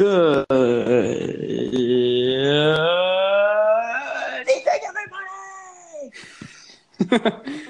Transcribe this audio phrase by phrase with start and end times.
[0.00, 0.46] Good
[4.48, 4.80] evening,
[7.10, 7.66] everybody.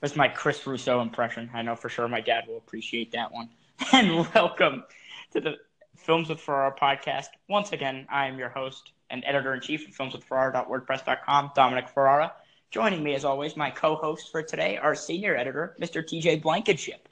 [0.00, 1.50] That's my Chris Russo impression.
[1.52, 3.48] I know for sure my dad will appreciate that one.
[3.92, 4.84] And welcome
[5.32, 5.56] to the
[5.96, 7.26] Films with Ferrara podcast.
[7.48, 12.34] Once again, I am your host and editor in chief of filmswithferrara.wordpress.com, Dominic Ferrara.
[12.70, 16.04] Joining me, as always, my co host for today, our senior editor, Mr.
[16.04, 17.08] TJ Blankenship.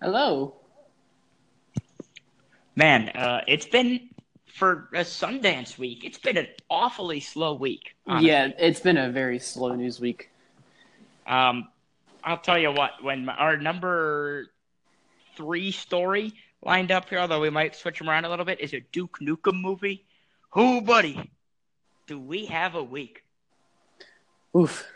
[0.00, 0.61] Hello.
[2.74, 4.08] Man, uh, it's been
[4.46, 6.04] for a Sundance week.
[6.04, 7.94] It's been an awfully slow week.
[8.06, 8.28] honestly.
[8.30, 10.30] Yeah, it's been a very slow news week.
[11.26, 11.68] Um,
[12.24, 13.02] I'll tell you what.
[13.02, 14.46] When my- our number
[15.36, 16.32] three story
[16.62, 19.18] lined up here, although we might switch them around a little bit, is a Duke
[19.20, 20.04] Nukem movie.
[20.50, 21.30] Who, buddy?
[22.06, 23.24] Do we have a week?
[24.56, 24.86] Oof.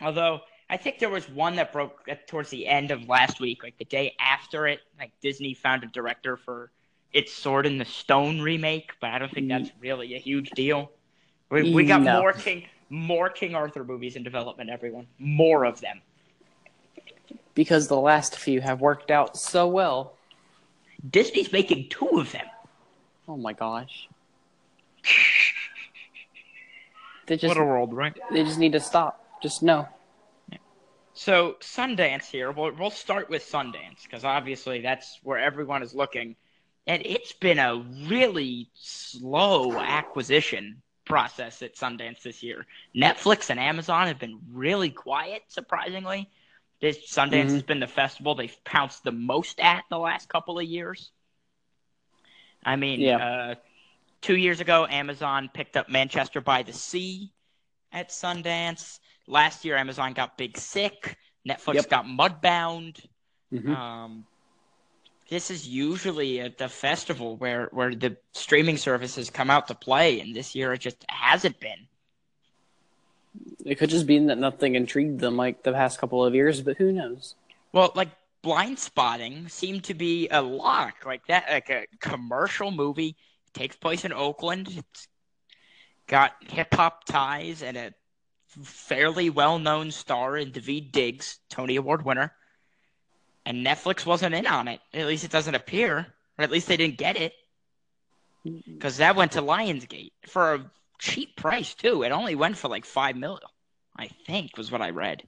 [0.00, 0.40] Although
[0.70, 3.76] I think there was one that broke uh, towards the end of last week, like
[3.78, 4.80] the day after it.
[4.98, 6.70] Like Disney found a director for
[7.12, 9.74] its Sword in the Stone remake, but I don't think that's mm.
[9.80, 10.90] really a huge deal.
[11.50, 12.20] We, we got No.
[12.20, 14.70] more King more King Arthur movies in development.
[14.70, 16.00] Everyone, more of them.
[17.54, 20.16] Because the last few have worked out so well.
[21.08, 22.46] Disney's making two of them.
[23.28, 24.08] Oh my gosh.
[27.26, 28.14] They just world, right?
[28.32, 29.40] they just need to stop.
[29.42, 29.88] Just no.
[31.14, 32.50] So Sundance here.
[32.50, 36.36] We'll we'll start with Sundance because obviously that's where everyone is looking,
[36.86, 37.76] and it's been a
[38.08, 42.66] really slow acquisition process at Sundance this year.
[42.96, 46.28] Netflix and Amazon have been really quiet, surprisingly.
[46.80, 47.52] This Sundance Mhm.
[47.52, 51.12] has been the festival they've pounced the most at the last couple of years.
[52.64, 53.18] I mean, Yeah.
[53.18, 53.54] uh,
[54.20, 57.32] two years ago, Amazon picked up Manchester by the Sea
[57.92, 58.98] at Sundance.
[59.26, 61.16] Last year, Amazon got Big Sick.
[61.48, 61.90] Netflix Yep.
[61.90, 63.06] got Mudbound.
[63.52, 63.68] Mhm.
[63.68, 64.26] Um,
[65.28, 70.20] this is usually at the festival where, where the streaming services come out to play,
[70.20, 71.88] and this year it just hasn't been.
[73.64, 76.76] It could just be that nothing intrigued them like the past couple of years, but
[76.76, 77.34] who knows?
[77.72, 78.10] Well, like
[78.42, 83.16] Blindspotting seemed to be a lock, like that, like a commercial movie
[83.54, 84.68] takes place in Oakland.
[84.76, 85.08] It's
[86.06, 87.94] got hip hop ties and a
[88.62, 92.32] fairly well known star in Daveed Diggs, Tony Award winner.
[93.46, 94.80] And Netflix wasn't in on it.
[94.92, 96.06] At least it doesn't appear,
[96.38, 97.34] or at least they didn't get it,
[98.44, 102.02] because that went to Lionsgate for a cheap price too.
[102.02, 103.40] It only went for like five million,
[103.96, 105.22] I think, was what I read.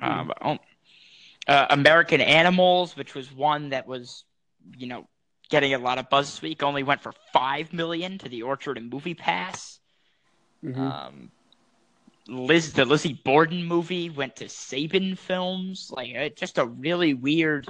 [0.00, 0.58] Um, oh,
[1.48, 4.24] uh, American Animals, which was one that was,
[4.76, 5.08] you know,
[5.50, 8.78] getting a lot of buzz this week, only went for five million to the Orchard
[8.78, 9.78] and MoviePass.
[10.64, 10.78] Mhm.
[10.78, 11.30] Um,
[12.26, 15.90] Liz, the Lizzie Borden movie went to Saban Films.
[15.94, 17.68] Like, uh, just a really weird.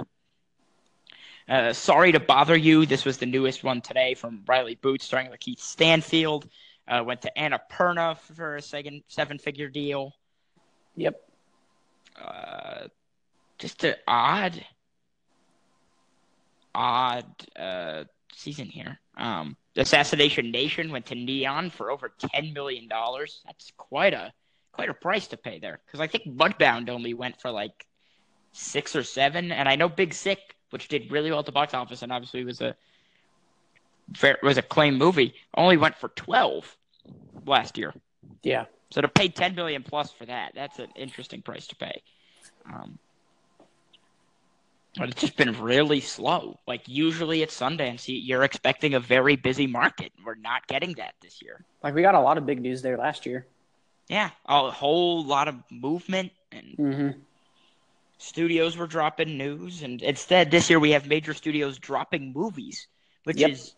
[1.47, 2.85] Uh, Sorry to bother you.
[2.85, 6.49] This was the newest one today from Riley Boots, starring Lakeith Stanfield.
[6.87, 10.13] Uh, went to Annapurna for a second seven-figure deal.
[10.95, 11.15] Yep.
[12.19, 12.87] Uh,
[13.57, 14.65] just an odd,
[16.73, 18.99] odd uh, season here.
[19.17, 23.41] Um, Assassination Nation went to Neon for over ten million dollars.
[23.45, 24.31] That's quite a
[24.71, 25.79] quite a price to pay there.
[25.85, 27.85] Because I think Mudbound only went for like
[28.51, 31.73] six or seven, and I know Big Sick, which did really well at the box
[31.73, 32.75] office, and obviously was a
[34.41, 36.77] was a claim movie, only went for twelve
[37.45, 37.93] last year.
[38.43, 38.65] Yeah.
[38.91, 42.01] So to pay ten million plus for that, that's an interesting price to pay.
[42.65, 42.97] Um,
[44.97, 46.59] but it's just been really slow.
[46.67, 50.11] Like usually at Sundance, you- you're expecting a very busy market.
[50.23, 51.65] We're not getting that this year.
[51.83, 53.47] Like we got a lot of big news there last year.
[54.07, 57.19] Yeah, a whole lot of movement and Mm-hmm.
[58.17, 62.87] studios were dropping news, and instead this year we have major studios dropping movies,
[63.23, 63.51] which Yep.
[63.51, 63.75] is,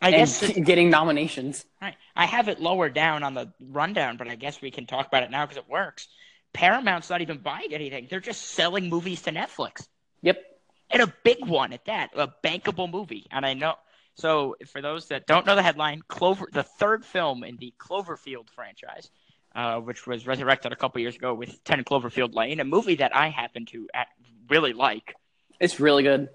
[0.00, 1.64] I And guess, getting nominations.
[1.80, 1.94] Right.
[2.16, 5.22] I have it lower down on the rundown, but I guess we can talk about
[5.22, 6.08] it now because it works.
[6.52, 9.86] Paramount's not even buying anything; they're just selling movies to Netflix,
[10.22, 10.42] Yep.
[10.90, 13.26] and a big one at that, a bankable movie.
[13.30, 13.74] And I know.
[14.16, 18.50] So, for those that don't know the headline, Clover, the third film in the Cloverfield
[18.50, 19.10] franchise,
[19.54, 23.16] uh, which was resurrected a couple years ago with Ten Cloverfield Lane, a movie that
[23.16, 24.04] I happen to uh,
[24.48, 25.14] really like.
[25.58, 26.28] It's really good.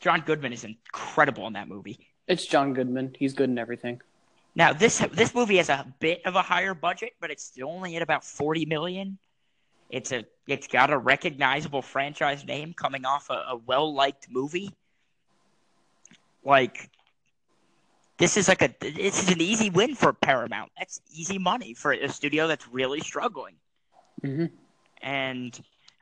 [0.00, 1.98] John Goodman is incredible in that movie.
[2.28, 3.14] It's John Goodman.
[3.18, 4.00] He's good in everything.
[4.54, 7.96] Now this this movie has a bit of a higher budget, but it's still only
[7.96, 9.18] at about forty million.
[9.90, 14.70] It's a it's got a recognizable franchise name coming off a, a well liked movie.
[16.44, 16.90] Like
[18.18, 20.70] this is like a this is an easy win for Paramount.
[20.78, 23.56] That's easy money for a studio that's really struggling.
[24.22, 24.46] Mm-hmm.
[25.02, 25.58] And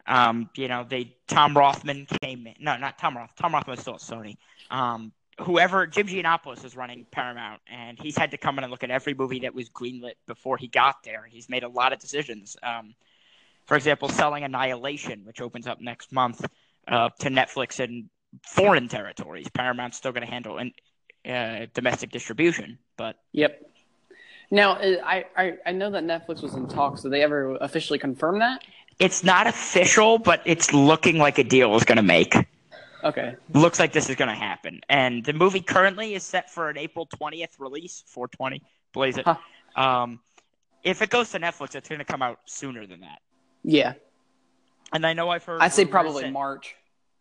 [0.07, 2.55] Um, you know, they Tom Rothman came in.
[2.61, 3.31] No, not Tom Roth.
[3.37, 4.37] Tom Rothman was still at Sony.
[4.71, 8.85] Um, whoever Jim Gianopulos is running Paramount, and he's had to come in and look
[8.85, 11.25] at every movie that was greenlit before he got there.
[11.27, 12.55] He's made a lot of decisions.
[12.63, 12.95] Um,
[13.65, 16.45] for example, selling Annihilation, which opens up next month,
[16.89, 18.11] uh, to Netflix in
[18.47, 19.49] foreign territories.
[19.49, 20.73] Paramount's still going to handle in,
[21.31, 23.71] uh, domestic distribution, but Yep.
[24.51, 27.03] Now, uh, I, I I know that Netflix was in talks.
[27.03, 28.63] Did they ever officially confirm that?
[28.99, 30.19] it's not official.
[30.19, 32.35] But it's looking like a deal is going to make.
[33.03, 33.35] Okay.
[33.53, 34.81] looks like this is going to happen.
[34.89, 38.63] And the movie currently is set for an April 20th release, 420,
[38.95, 39.27] blaze it.
[39.27, 39.37] Huh.
[39.77, 40.21] Um,
[40.83, 43.19] if it goes to Netflix, it's going to come out sooner than that.
[43.65, 43.95] Yeah,
[44.93, 45.61] And I know I've heard.
[45.63, 46.75] I'd say probably March.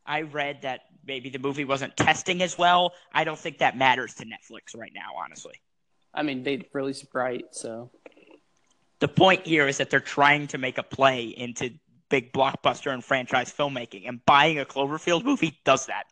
[0.06, 2.94] I read that maybe the movie wasn't testing as well.
[3.14, 5.56] I don't think that matters to Netflix right now, honestly.
[6.14, 7.90] I mean, they released Bright, so
[9.00, 11.72] The point here is that they're trying to make a play into
[12.10, 16.04] big blockbuster and franchise filmmaking, and buying a Cloverfield movie does that.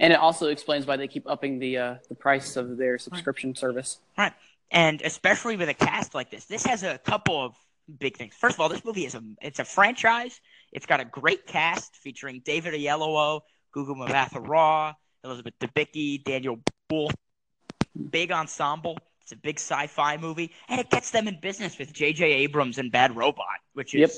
[0.00, 3.54] and it also explains why they keep upping the uh, the price of their subscription
[3.54, 3.98] service.
[4.18, 4.32] Right.
[4.70, 7.54] And especially with a cast like this, this has a couple of
[7.98, 8.34] big things.
[8.34, 10.40] First of all, this movie is a it's a franchise.
[10.72, 13.40] It's got a great cast featuring David Oyelowo,
[13.74, 14.92] Gugu Mbatha-Raw,
[15.24, 16.58] Elizabeth Debicki, Daniel
[16.90, 17.10] Brühl.
[18.10, 18.98] Big ensemble.
[19.22, 22.24] It's a big sci-fi movie, and it gets them in business with J.J.
[22.32, 24.10] Abrams and Bad Robot, which is Yep.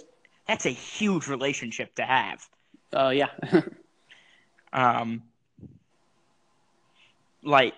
[0.46, 2.46] that's a huge relationship to have.
[2.92, 3.28] Oh yeah,
[4.72, 5.22] Um,
[7.42, 7.74] like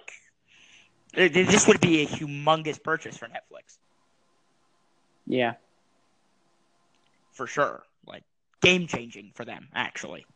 [1.15, 3.79] th- this would be a humongous purchase for Netflix.
[5.27, 5.55] yeah,
[7.41, 7.83] for sure.
[8.07, 8.23] Like
[8.61, 10.27] game changing for them, actually.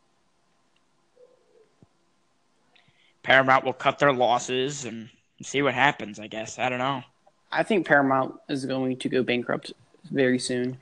[3.21, 5.07] Paramount will cut their losses and
[5.43, 6.57] see what happens, I guess.
[6.57, 7.03] I don't know.
[7.51, 9.71] I think Paramount is going to go bankrupt
[10.11, 10.77] very soon.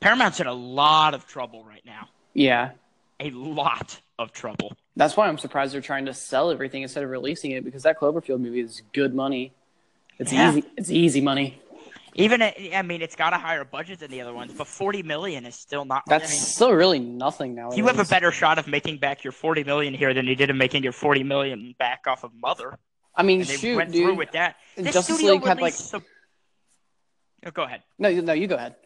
[0.00, 2.08] Paramount's in a lot of trouble right now.
[2.34, 2.70] Yeah,
[3.20, 4.72] A lot of trouble.
[4.96, 8.00] that's why I'm surprised they're trying to sell everything instead of releasing it because that
[8.00, 9.52] Cloverfield movie is good money.
[10.18, 10.50] It's Yeah.
[10.50, 10.64] easy.
[10.76, 11.61] It's easy money.
[12.14, 15.46] Even I mean, it's got a higher budget than the other ones, but forty million
[15.46, 16.02] is still not.
[16.06, 17.72] That's I mean, still really nothing now.
[17.72, 20.50] you have a better shot of making back your forty million here than you did
[20.50, 22.78] of making your forty million back off of Mother.
[23.14, 24.04] I mean, And they shoot, went dude.
[24.04, 24.56] through with that.
[24.76, 26.02] This Justice studio League had, like- Sub-
[27.44, 27.82] Oh, go ahead.
[27.98, 28.76] No, you- no, you go ahead.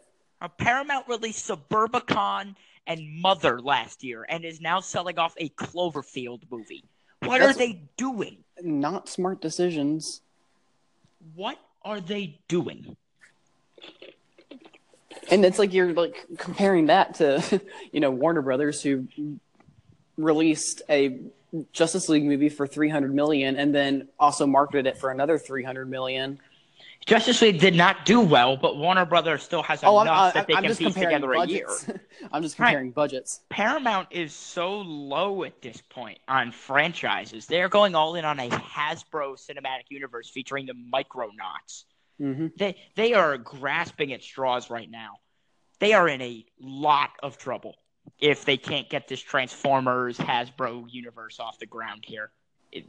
[0.41, 2.57] Uh, Paramount released Suburbicon
[2.87, 6.85] and Mother last year and is now selling off a Cloverfield movie.
[7.21, 8.45] What That's- are they doing?
[8.63, 10.23] Not smart decisions.
[11.35, 12.97] What are they doing?
[15.31, 17.61] And it's like you're like comparing that to,
[17.93, 19.07] you know, Warner Brothers who
[20.17, 21.19] released a
[21.73, 26.39] Justice League movie for 300 million and then also marketed it for another 300 million.
[27.07, 30.31] Justice League did not do well, but Warner Brothers still has Oh, enough I'm, I,
[30.33, 31.67] that they I'm can just piece comparing together a year.
[31.67, 31.87] budgets.
[32.33, 32.69] I'm just Right.
[32.69, 33.41] comparing budgets.
[33.49, 37.47] Paramount is so low at this point on franchises.
[37.47, 41.85] They're going all in on a Hasbro cinematic universe featuring the Micronauts.
[42.19, 45.21] Hmm They they are grasping at straws right now.
[45.79, 47.77] They are in a lot of trouble
[48.19, 52.31] if they can't get this Transformers Hasbro universe off the ground here.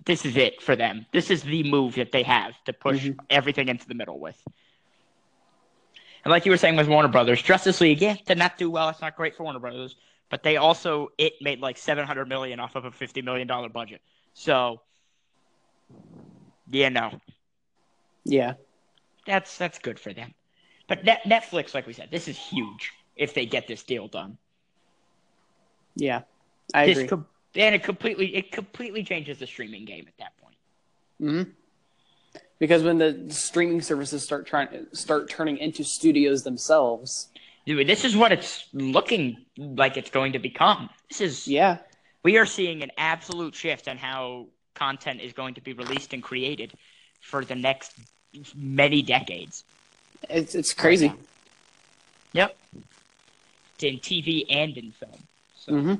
[0.05, 1.05] This is it for them.
[1.11, 3.19] This is the move that they have to push Mhm.
[3.29, 4.41] everything into the middle with.
[6.23, 8.89] And like you were saying with Warner Brothers, Justice League, yeah, did not do well.
[8.89, 9.95] It's not great for Warner Brothers,
[10.29, 13.69] but they also it made like seven hundred million off of a fifty million dollar
[13.69, 14.01] budget.
[14.33, 14.81] So,
[16.69, 17.11] yeah, no,
[18.23, 18.55] Yeah.
[19.27, 20.33] That's that's good for them.
[20.87, 24.37] But Net- Netflix, like we said, this is huge if they get this deal done.
[25.95, 26.21] Yeah.
[26.73, 27.07] I this agree.
[27.07, 30.55] com- and it completely it completely changes the streaming game at that point.
[31.19, 31.51] hmm
[32.59, 37.29] Because when the streaming services start trying start turning into studios themselves,
[37.65, 40.89] Dude, this is what it's looking like it's going to become.
[41.09, 41.79] This is yeah,
[42.23, 46.23] we are seeing an absolute shift on how content is going to be released and
[46.23, 46.73] created
[47.19, 47.93] for the next
[48.55, 49.63] many decades.
[50.29, 51.13] it's it's crazy.
[52.33, 52.57] Yep.
[53.75, 55.27] It's in TV and in film.
[55.55, 55.95] So hmm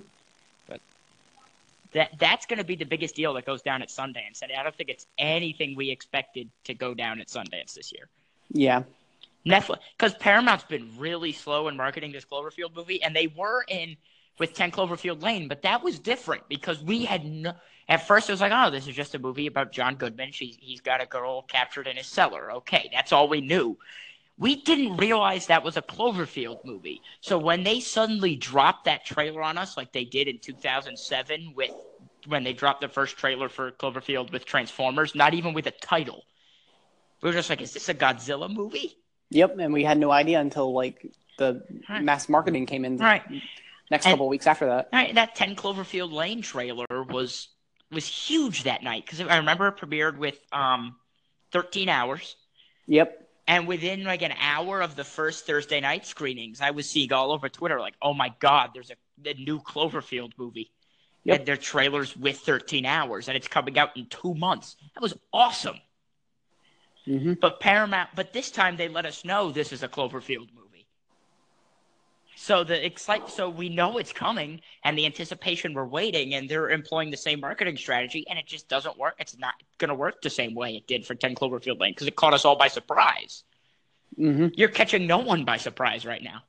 [1.93, 4.41] that that's going to be the biggest deal that goes down at Sundance.
[4.41, 8.07] And I don't think it's anything we expected to go down at Sundance this year.
[8.51, 8.83] Yeah.
[9.45, 13.95] Netflix, because Paramount's been really slow in marketing this Cloverfield movie, and they were in
[14.39, 17.53] with 10 Cloverfield Lane, but that was different because we had no.
[17.89, 20.33] At first, it was like, oh, this is just a movie about John Goodman.
[20.33, 22.51] She's, he's got a girl captured in his cellar.
[22.51, 23.77] Okay, that's all we knew.
[24.37, 27.01] We didn't realize that was a Cloverfield movie.
[27.21, 31.71] So when they suddenly dropped that trailer on us, like they did in 2007 with
[32.27, 36.23] when they dropped the first trailer for Cloverfield with Transformers, not even with a title,
[37.21, 38.97] we were just like, is this a Godzilla movie?
[39.29, 39.57] Yep.
[39.59, 41.05] And we had no idea until like
[41.37, 42.03] the Right.
[42.03, 42.97] mass marketing came in.
[42.97, 43.23] Right.
[43.91, 44.89] Next And- couple weeks after that.
[44.93, 47.49] Right, that 10 Cloverfield Lane trailer was
[47.89, 50.97] was huge that night because I remember it premiered with um
[51.51, 52.35] 13 hours.
[52.87, 53.23] Yep.
[53.47, 57.31] And within like an hour of the first Thursday night screenings, I was seeing all
[57.31, 60.71] over Twitter like, "Oh my God, there's a, a new Cloverfield movie."
[61.23, 61.39] Yep.
[61.39, 64.75] And their trailers with 13 hours, and it's coming out in two months.
[64.95, 65.77] That was awesome.
[67.05, 70.76] hmm But Paramount, but this time they let us know this is a Cloverfield movie.
[72.47, 76.69] So the excite, so we know it's coming, and the anticipation we're waiting, and they're
[76.69, 79.15] employing the same marketing strategy, and it just doesn't work.
[79.19, 82.07] It's not going to work the same way it did for 10 Cloverfield Lane because
[82.07, 83.43] it caught us all by surprise.
[84.15, 86.43] hmm You're catching no one by surprise right now.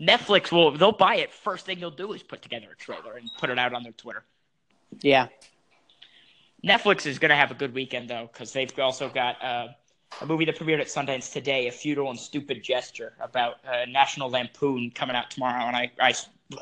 [0.00, 1.32] Netflix will they'll buy it.
[1.32, 3.92] First thing they'll do is put together a trailer and put it out on their
[3.92, 4.24] Twitter.
[5.00, 5.28] Yeah.
[6.66, 9.68] Netflix is going to have a good weekend though because they've also got uh,
[10.20, 14.30] a movie that premiered at Sundance today, a futile and stupid gesture about uh, National
[14.30, 16.14] Lampoon coming out tomorrow, and I, I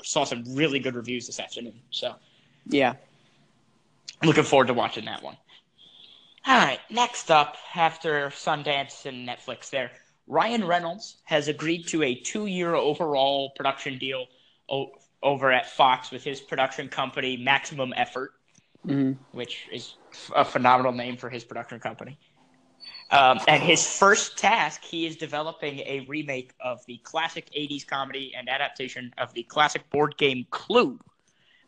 [0.02, 1.80] saw some really good reviews this afternoon.
[1.90, 2.16] So
[2.66, 2.94] Yeah.
[4.24, 5.36] looking forward to watching that one.
[6.46, 9.92] All right, next up after Sundance and Netflix, there
[10.26, 14.26] Ryan Reynolds has agreed to a two-year overall production deal
[14.68, 18.32] o- over at Fox with his production company Maximum Effort
[18.84, 19.96] hmm which is
[20.36, 22.18] a phenomenal name for his production company.
[23.10, 28.32] Um, and his first task, he is developing a remake of the classic 80s comedy
[28.36, 30.98] and adaptation of the classic board game Clue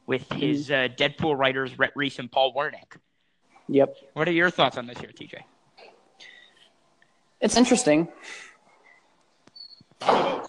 [0.07, 2.99] with his uh, Deadpool writers Rhett Reese and Paul Wernick.
[3.69, 3.97] Yep.
[4.15, 5.41] What are your thoughts on this here, TJ?
[7.41, 8.09] It's interesting.
[10.01, 10.41] I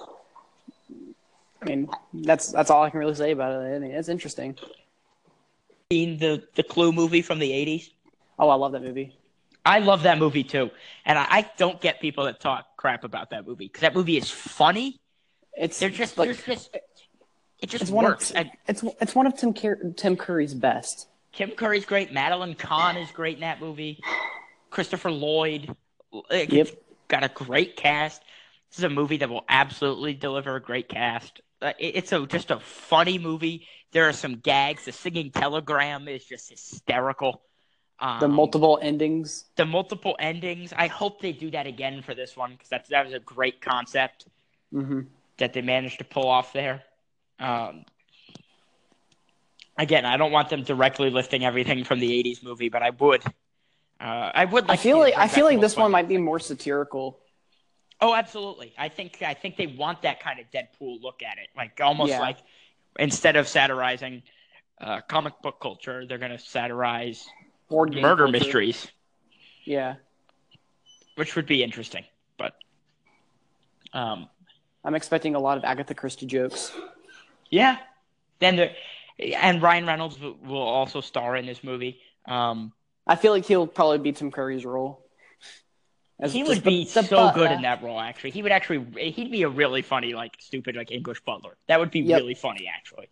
[1.65, 3.75] mean, that's that's all I can really say about it.
[3.75, 4.55] I mean, it's interesting.
[5.91, 7.89] Seen the, the Clue movie from the 80s?
[8.39, 9.15] Oh, I love that movie.
[9.67, 10.71] I love that movie too.
[11.05, 14.17] And I, I don't get people that talk crap about that movie because that movie
[14.17, 14.99] is funny.
[15.55, 16.75] It's They're just, like they're just
[17.59, 18.31] it just it's one works.
[18.31, 19.53] of And it's it's one of Tim
[19.95, 21.07] Tim Curry's best.
[21.33, 22.13] Tim Curry's great.
[22.13, 23.99] Madeline Kahn is great in that movie.
[24.69, 25.75] Christopher Lloyd.
[26.31, 26.69] Yep.
[27.07, 28.21] Got a great cast.
[28.69, 31.41] This is a movie that will absolutely deliver a great cast.
[31.61, 33.67] Uh, it- it's a just a funny movie.
[33.91, 34.85] There are some gags.
[34.85, 37.41] The singing telegram is just hysterical.
[37.99, 39.45] Um, The multiple endings.
[39.55, 40.73] the multiple endings.
[40.75, 44.27] I hope they do that again for this one because that was a great concept
[44.71, 46.83] hmm that they managed to pull off there.
[47.39, 47.85] Um,
[49.77, 53.23] again, I don't want them directly lifting everything from the '80s movie, but I would.
[53.99, 54.69] Uh, I would.
[54.69, 57.19] I feel like I feel like this one might be more satirical.
[57.99, 58.73] Oh, absolutely.
[58.77, 62.11] I think I think they want that kind of Deadpool look at it, like almost
[62.11, 62.19] Yeah.
[62.19, 62.37] like
[62.99, 64.23] instead of satirizing
[64.79, 67.25] uh, comic book culture, they're going to satirize
[67.69, 68.31] Board game murder culture.
[68.39, 68.87] mysteries,
[69.65, 69.95] Yeah,
[71.15, 72.05] which would be interesting.
[72.37, 72.53] But
[73.93, 74.29] um,
[74.83, 76.71] I'm expecting a lot of Agatha Christie jokes.
[77.49, 77.77] Yeah.
[78.39, 78.71] Then the
[79.19, 81.99] and Ryan Reynolds will also star in this movie.
[82.27, 82.71] Um,
[83.05, 85.03] I feel like he'll probably be Tim Curry's role.
[86.19, 87.31] As he would be so butler.
[87.33, 87.99] good in that role.
[87.99, 91.57] Actually, he would actually he'd be a really funny, like stupid, like English butler.
[91.67, 92.19] That would be Yep.
[92.21, 92.67] really funny.
[92.73, 93.09] Actually,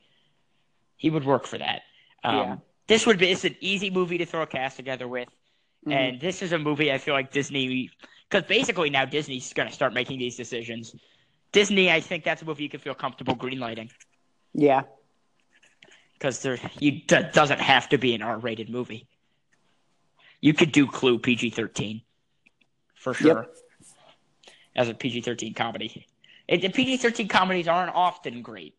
[0.97, 1.81] he would work for that.
[2.23, 2.55] Um, Yeah.
[2.87, 5.29] This would be it's an easy movie to throw a cast together with,
[5.85, 5.93] Mhm.
[5.93, 7.89] and this is a movie I feel like Disney
[8.29, 10.95] because basically now Disney's going to start making these decisions.
[11.51, 13.91] Disney, I think that's a movie you can feel comfortable greenlighting.
[14.53, 14.83] yeah,
[16.13, 19.07] because there you doesn't have to be an R-rated movie.
[20.41, 22.03] You could do Clue PG-13
[22.95, 23.47] for sure
[24.75, 26.05] as a PG-13 comedy.
[26.47, 28.75] It, the PG-13 comedies aren't often great,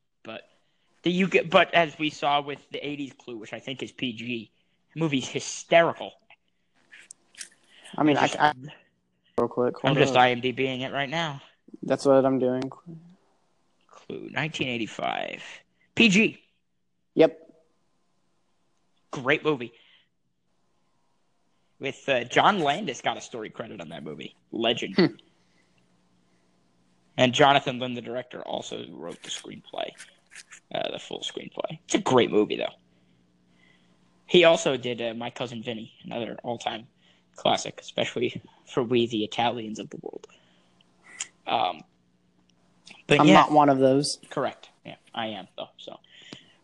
[1.06, 3.92] but you get but as we saw with the '80s Clue, which I think is
[3.92, 4.50] PG,
[4.92, 6.10] the movie's hysterical.
[7.96, 8.52] I mean, I, I
[9.38, 9.76] real quick.
[9.84, 10.22] I'm hold just up.
[10.22, 11.40] IMDbing it right now.
[11.84, 12.62] That's what I'm doing.
[13.88, 15.44] Clue 1985
[15.94, 16.42] PG,
[17.14, 17.38] Yep.
[19.12, 19.74] great movie.
[21.78, 24.34] With uh, John Landis got a story credit on that movie.
[24.50, 24.96] Legend.
[24.96, 25.06] Hmm.
[27.16, 29.90] And Jonathan Lynn, the director, also wrote the screenplay,
[30.74, 31.78] uh, the full screenplay.
[31.84, 32.74] It's a great movie, though.
[34.26, 36.86] He also did uh, My Cousin Vinny, another all-time
[37.36, 40.26] classic, especially for we, the Italians of the world.
[41.46, 41.82] Um,
[43.06, 44.18] but I'm yeah, not one of those.
[44.30, 44.70] Correct.
[44.84, 45.68] Yeah, I am though.
[45.76, 45.98] So,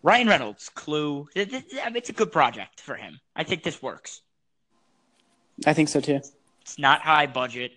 [0.03, 1.29] Ryan Reynolds, Clue.
[1.37, 3.21] It's a good project for him.
[3.37, 4.23] I think this works.
[5.67, 6.21] I think so too.
[6.63, 7.73] It's not high budget.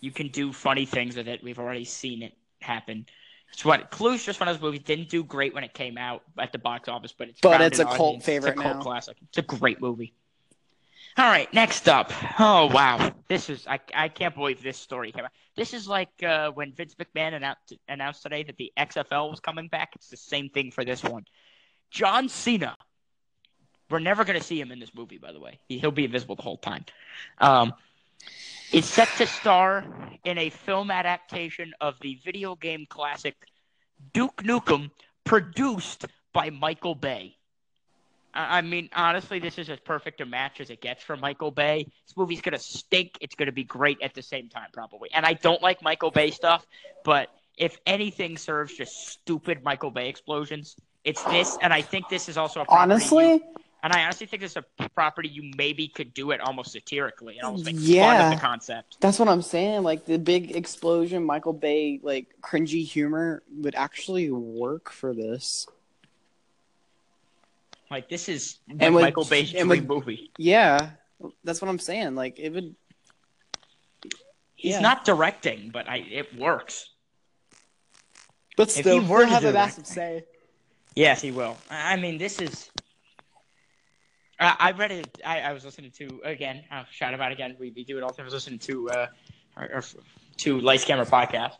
[0.00, 1.42] You can do funny things with it.
[1.42, 3.06] We've already seen it happen.
[3.52, 4.80] It's what Clue's just one of those movies.
[4.84, 7.78] Didn't do great when it came out at the box office, but it's But it's
[7.78, 8.24] a cult audience.
[8.24, 8.82] favorite It's a cult now.
[8.82, 9.16] classic.
[9.28, 10.14] It's a great movie.
[11.18, 12.10] All right, next up.
[12.40, 15.30] Oh wow, this is I, I can't believe this story came out.
[15.54, 19.68] This is like uh, when Vince McMahon announced announced today that the XFL was coming
[19.68, 19.90] back.
[19.94, 21.26] It's the same thing for this one.
[21.90, 22.76] John Cena.
[23.90, 25.60] We're never going to see him in this movie, by the way.
[25.68, 26.86] He, will be invisible the whole time.
[27.36, 27.74] Um,
[28.72, 29.84] is set to star
[30.24, 33.36] in a film adaptation of the video game classic
[34.12, 34.90] Duke Nukem,
[35.24, 37.36] produced by Michael Bay.
[38.34, 41.84] I mean, honestly, this is as perfect a match as it gets for Michael Bay.
[42.06, 43.18] This movie's gonna stink.
[43.20, 45.10] It's gonna be great at the same time, probably.
[45.12, 46.66] And I don't like Michael Bay stuff,
[47.04, 51.58] but if anything serves just stupid Michael Bay explosions, it's this.
[51.60, 53.32] And I think this is also a honestly.
[53.34, 56.72] You, and I honestly think this is a property you maybe could do it almost
[56.72, 58.98] satirically and almost make yeah, fun of the concept.
[59.00, 59.82] That's what I'm saying.
[59.82, 65.66] Like the big explosion, Michael Bay, like cringy humor would actually work for this.
[67.90, 70.30] Like this is and with, Michael Bay's dream with, movie.
[70.38, 70.90] Yeah,
[71.44, 72.14] that's what I'm saying.
[72.14, 72.74] Like it would.
[74.54, 74.80] He's yeah.
[74.80, 76.88] not directing, but I it works.
[78.56, 80.24] But still, if he were have a massive say.
[80.94, 81.56] Yes, he will.
[81.70, 82.70] I mean, this is.
[84.42, 85.18] I, I read it.
[85.24, 86.64] I, I was listening to again.
[86.70, 87.56] I'll shout about again.
[87.58, 88.24] We, we do it all the time.
[88.24, 89.06] I was listening to uh,
[89.56, 89.82] our, our,
[90.38, 91.54] to Lights Camera podcast.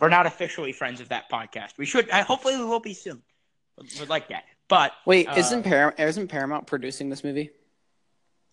[0.00, 1.78] We're not officially friends of that podcast.
[1.78, 2.10] We should.
[2.10, 3.22] I, hopefully, we will be soon.
[3.98, 4.44] We'd like that.
[4.68, 7.50] But wait, uh, isn't Paramount isn't Paramount producing this movie?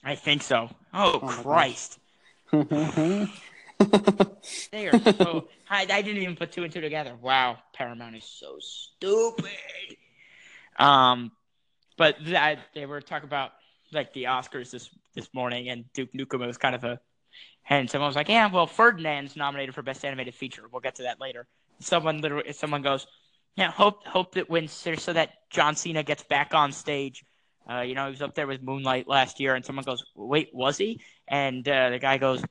[0.04, 0.70] I think so.
[0.94, 2.00] Oh, oh Christ!
[2.52, 3.28] they
[4.88, 5.48] are so.
[5.70, 7.16] I, I didn't even put two and two together.
[7.20, 9.50] Wow, Paramount is so stupid.
[10.78, 11.32] Um,
[11.98, 13.52] but that they were talking about
[13.92, 17.00] like the Oscars this this morning, and Duke Nukem was kind of a.
[17.70, 20.64] And someone was like, "Yeah, well, Ferdinand's nominated for Best Animated Feature.
[20.72, 21.48] We'll get to that later."
[21.80, 23.08] Someone literally, someone goes,
[23.56, 27.24] yeah, hope hope it wins so that John Cena gets back on stage.
[27.70, 30.50] Uh, you know, he was up there with Moonlight last year, and someone goes, "Wait,
[30.54, 32.44] was he?" And uh, the guy goes,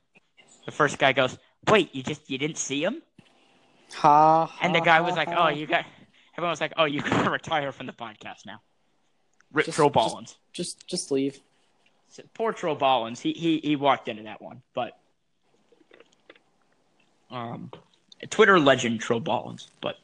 [0.64, 1.36] the first guy goes,
[1.68, 3.02] "Wait, you just you didn't see him?"
[3.96, 4.58] Ha.
[4.62, 5.84] and the guy was like, "Oh, you got."
[6.34, 8.60] Everyone was like, "Oh, you can retire from the podcast now."
[9.52, 10.36] Rip just, Ballins.
[10.52, 11.40] Just, just, just leave.
[12.34, 13.20] Poor Troll Ballins.
[13.20, 14.98] He he he walked into that one, but
[17.30, 17.70] um,
[18.28, 19.96] Twitter legend Troll Ballins, but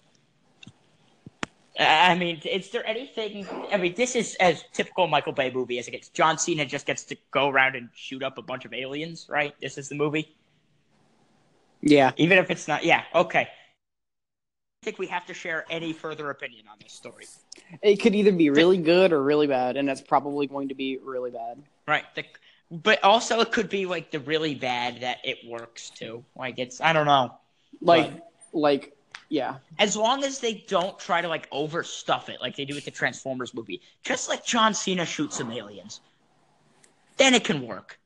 [1.78, 3.46] I mean, is there anything?
[3.70, 6.08] I mean, this is as typical Michael Bay movie as it gets.
[6.08, 9.54] John Cena just gets to go around and shoot up a bunch of aliens, right?
[9.60, 10.34] This is the movie.
[11.80, 12.10] Yeah.
[12.16, 13.48] Even if it's not, yeah, okay.
[14.82, 17.26] I think we have to share any further opinion on this story.
[17.82, 20.98] It could either be really good or really bad, and that's probably going to be
[21.02, 21.62] really bad.
[21.86, 22.04] Right.
[22.14, 22.24] The,
[22.70, 26.24] but also, it could be like the really bad that it works too.
[26.36, 27.34] Like it's, I don't know.
[27.80, 28.96] Like, but, like
[29.28, 29.56] yeah.
[29.78, 32.90] As long as they don't try to like overstuff it like they do with the
[32.90, 33.82] Transformers movie.
[34.02, 36.00] Just like John Cena shoots some aliens.
[37.16, 37.98] Then it can work.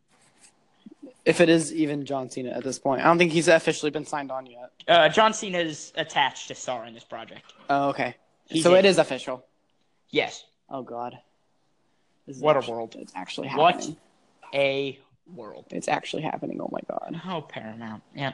[1.24, 3.00] If it is even John Cena at this point.
[3.00, 4.70] I don't think he's officially been signed on yet.
[4.88, 7.52] Uh, John Cena is attached to star in this project.
[7.70, 8.16] Oh, okay.
[8.46, 8.80] He's so in.
[8.80, 9.44] it is official.
[10.10, 10.44] Yes.
[10.68, 11.18] Oh god.
[12.40, 12.96] what actually, a world.
[12.98, 13.64] It's actually happening.
[13.64, 13.96] What
[14.54, 14.98] a
[15.34, 15.66] world.
[15.70, 16.60] It's actually happening.
[16.60, 17.20] Oh my god.
[17.26, 18.02] Oh, Paramount.
[18.14, 18.32] Yeah.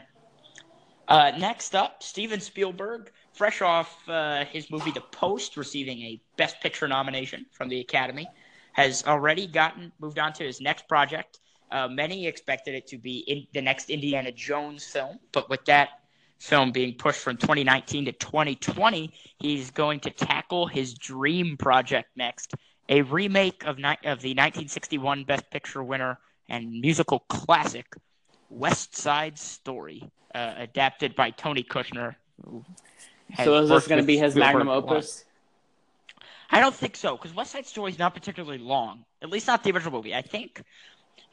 [1.08, 6.60] Uh, next up, Steven Spielberg, fresh off uh, his movie The Post, receiving a Best
[6.60, 8.28] Picture nomination from the Academy,
[8.74, 11.40] has already gotten moved on to his next project.
[11.70, 16.00] Uh, many expected it to be in the next Indiana Jones film, but with that
[16.38, 22.54] film being pushed from 2019 to 2020, he's going to tackle his dream project next,
[22.88, 27.94] a remake of, ni- of the 1961 Best Picture winner and musical classic
[28.50, 30.02] West Side Story
[30.34, 32.14] uh, adapted by Tony Kushner.
[33.44, 35.24] So is this going to be his magnum opus?
[36.50, 39.04] I don't think so, because West Side Story is not particularly long.
[39.20, 40.14] At least not the original movie.
[40.14, 40.62] I think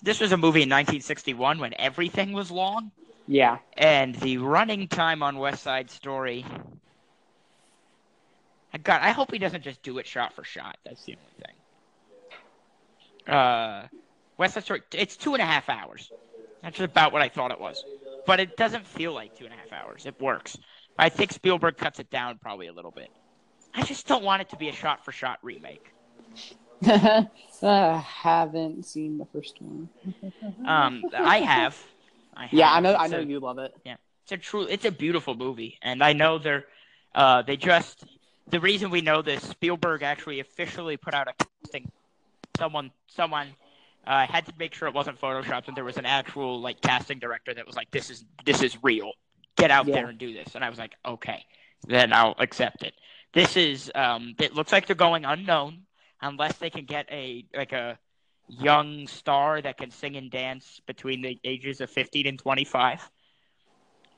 [0.02, 2.92] this was a movie in 1961 when everything was long.
[3.28, 3.58] Yeah.
[3.74, 6.46] And the running time on West Side Story.
[8.84, 10.78] God, I hope he doesn't just do it shot for shot.
[10.86, 11.32] That's the only
[13.26, 13.34] thing.
[13.34, 13.88] Uh,
[14.38, 14.82] West Side Story.
[14.94, 16.12] It's two and a half hours.
[16.62, 17.84] That's about what I thought it was
[18.26, 20.06] but it doesn't feel like two and a half hours.
[20.06, 20.58] It works.
[20.98, 23.10] I think Spielberg cuts it down probably a little bit.
[23.74, 25.92] I just don't want it to be a shot for shot remake.
[27.64, 29.90] I haven't seen the first one.
[30.66, 31.82] um, I have.
[32.36, 32.50] I have.
[32.52, 32.92] Yeah, I know.
[32.92, 33.74] It's I know a, you love it.
[33.86, 34.64] Yeah, it's a true.
[34.64, 36.66] It's a beautiful movie, and I know they're.
[37.14, 38.04] Uh, they just.
[38.48, 41.92] The reason we know this, Spielberg actually officially put out a casting.
[42.58, 43.48] Someone, someone
[44.06, 47.20] uh, had to make sure it wasn't photoshopped and there was an actual like casting
[47.20, 49.14] director that was like, "This is this is real.
[49.56, 49.96] Get out yeah.
[49.96, 51.44] there and do this." And I was like, "Okay,
[51.88, 52.94] then I'll accept it."
[53.34, 55.85] This is um, it looks like they're going unknown
[56.22, 57.98] unless they can get a like a
[58.48, 63.10] young star that can sing and dance between the ages of 15 and 25.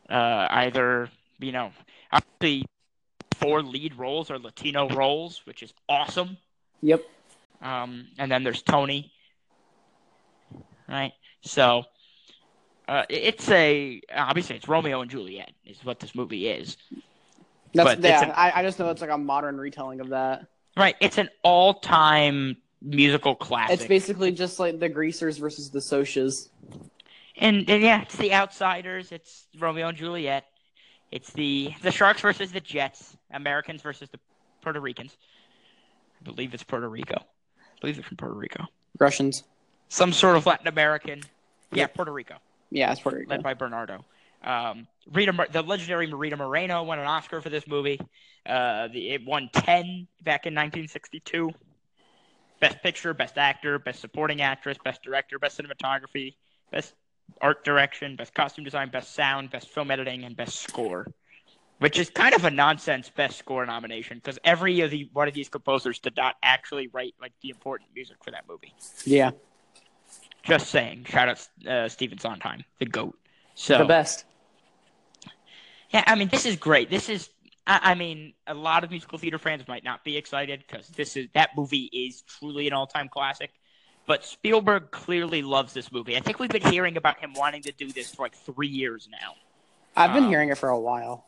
[0.09, 1.71] Uh, either, you know,
[2.39, 2.63] the
[3.35, 6.37] four lead roles are Latino roles, which is awesome.
[6.81, 7.03] Yep.
[7.61, 9.11] Um, and then there's Tony.
[10.87, 11.13] Right?
[11.41, 11.83] So
[12.87, 16.77] uh, it's a obviously it's Romeo and Juliet is what this movie is.
[17.73, 18.23] That's But yeah.
[18.23, 20.47] an- I I just know it's like a modern retelling of that.
[20.77, 20.95] Right.
[20.99, 23.79] It's an all-time musical classic.
[23.79, 26.49] It's basically just like the Greasers versus the Socias.
[27.35, 29.11] And, and yeah, it's the Outsiders.
[29.11, 30.45] It's Romeo and Juliet.
[31.11, 33.15] It's the the Sharks versus the Jets.
[33.31, 34.19] Americans versus the
[34.61, 35.15] Puerto Ricans.
[36.21, 37.15] I believe it's Puerto Rico.
[37.17, 38.65] I believe they're from Puerto Rico.
[38.99, 39.43] Russians.
[39.89, 41.21] Some sort of Latin American.
[41.71, 42.35] Yeah, Puerto Rico,
[42.71, 43.29] Yeah, it's Puerto Rico.
[43.29, 44.03] led by Bernardo.
[44.47, 47.99] Um, Rita, the legendary Marita Moreno won an Oscar for this movie.
[48.45, 51.51] Uh, the, it won ten back in 1962.
[52.61, 56.35] Best Picture, Best Actor, Best Supporting Actress, Best Director, Best Cinematography,
[56.71, 56.93] Best
[57.41, 61.11] Art Direction, Best Costume Design, Best Sound, Best Film Editing, and Best Score.
[61.79, 65.33] Which is kind of a nonsense Best Score nomination because every of the one of
[65.33, 68.73] these composers did not actually write like the important music for that movie.
[69.05, 69.31] Yeah,
[70.43, 71.05] Just saying.
[71.09, 73.15] Shout out uh, Stephen Sondheim, the goat.
[73.53, 74.23] So the best.
[75.91, 76.89] Yeah, I mean, this is great.
[76.89, 77.29] This is,
[77.65, 81.15] I, I mean, a lot of musical theater fans might not be excited because this
[81.15, 83.51] is that movie is truly an all-time classic.
[84.05, 86.15] But Spielberg clearly loves this movie.
[86.15, 89.09] I think we've been hearing about him wanting to do this for like three years
[89.11, 89.33] now.
[89.97, 91.25] I've been Um, hearing it for a while.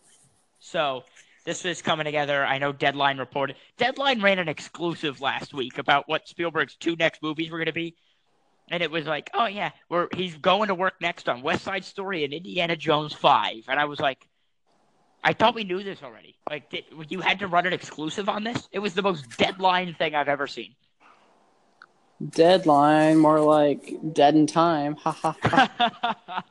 [0.62, 1.04] So
[1.44, 2.46] this is coming together.
[2.46, 3.58] I know Deadline reported.
[3.78, 7.74] Deadline ran an exclusive last week about what Spielberg's two next movies were going to
[7.74, 7.96] be,
[8.70, 11.84] and it was like, oh yeah, we're he's going to work next on West Side
[11.84, 14.29] Story and Indiana Jones Five, and I was like,
[15.24, 16.36] I thought we knew this already.
[16.50, 18.70] Like did, you had to run an exclusive on this.
[18.72, 20.76] It was the most Deadline thing I've ever seen.
[22.30, 24.96] Deadline, more like dead in time.
[24.96, 26.44] Ha ha ha.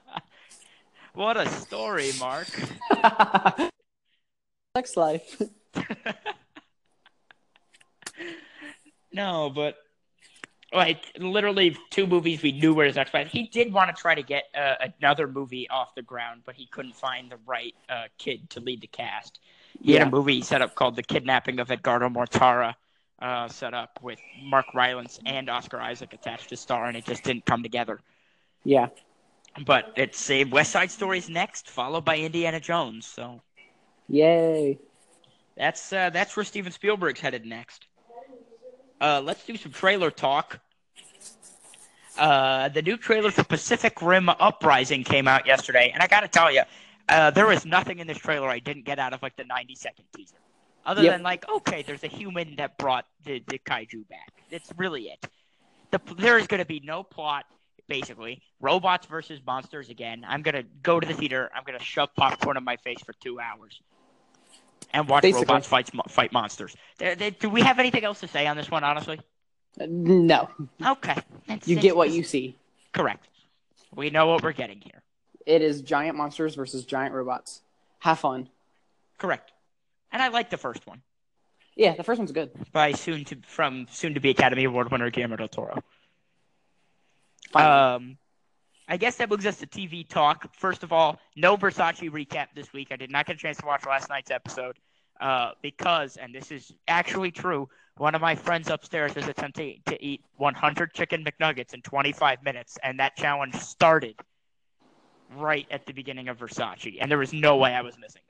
[1.14, 2.48] what a story, Mark.
[4.76, 5.42] Sex life.
[9.12, 9.76] No, but
[10.72, 13.26] like literally two movies we knew were his next plan.
[13.26, 16.66] He did want to try to get uh, another movie off the ground, but he
[16.66, 19.40] couldn't find the right uh, kid to lead the cast.
[19.80, 22.74] He had a movie set up called The Kidnapping of Edgardo Mortara,
[23.20, 27.24] uh, set up with Mark Rylance and Oscar Isaac attached to star, and it just
[27.24, 28.00] didn't come together.
[28.64, 28.88] Yeah.
[29.64, 33.06] But it's a West Side Story's next, followed by Indiana Jones.
[33.06, 33.40] So
[34.08, 34.78] Yay.
[35.56, 37.87] that's uh, that's where Steven Spielberg's headed next.
[39.00, 40.60] Uh, let's do some trailer talk.
[42.18, 46.28] Uh, the new trailer for Pacific Rim Uprising came out yesterday, and I got to
[46.28, 46.62] tell you,
[47.08, 49.74] uh, there was nothing in this trailer I didn't get out of like the 90
[49.76, 50.36] second teaser.
[50.84, 51.12] Other Yep.
[51.12, 54.32] than like, okay, there's a human that brought the, the kaiju back.
[54.50, 55.26] That's really it.
[55.90, 57.44] The, there is going to be no plot,
[57.88, 58.42] basically.
[58.60, 60.24] Robots versus monsters again.
[60.26, 61.50] I'm going to go to the theater.
[61.54, 63.80] I'm going to shove popcorn in my face for two hours
[64.92, 65.46] and watch Basically.
[65.46, 66.74] robots fight, fight monsters.
[66.98, 69.20] Do we have anything else to say on this one, honestly?
[69.80, 70.48] Uh, No.
[70.84, 71.16] Okay.
[71.46, 72.56] That's- You get what you see.
[72.92, 73.26] Correct.
[73.94, 75.02] We know what we're getting here.
[75.46, 77.62] It is giant monsters versus giant robots.
[78.00, 78.48] Have fun.
[79.18, 79.50] Correct.
[80.12, 81.02] And I like the first one
[81.74, 82.50] Yeah, the first one's good.
[82.72, 85.82] by soon to from soon to be Academy Award winner Guillermo del Toro.
[87.50, 87.94] Finally.
[87.94, 88.18] Um,
[88.88, 90.54] I guess that moves us to TV talk.
[90.56, 92.88] First of all, no Versace recap this week.
[92.90, 94.78] I did not get a chance to watch last night's episode
[95.20, 100.02] uh, because, and this is actually true, one of my friends upstairs is attempting to
[100.02, 104.14] eat 100 chicken McNuggets in 25 minutes, and that challenge started
[105.36, 108.22] right at the beginning of Versace, and there was no way I was missing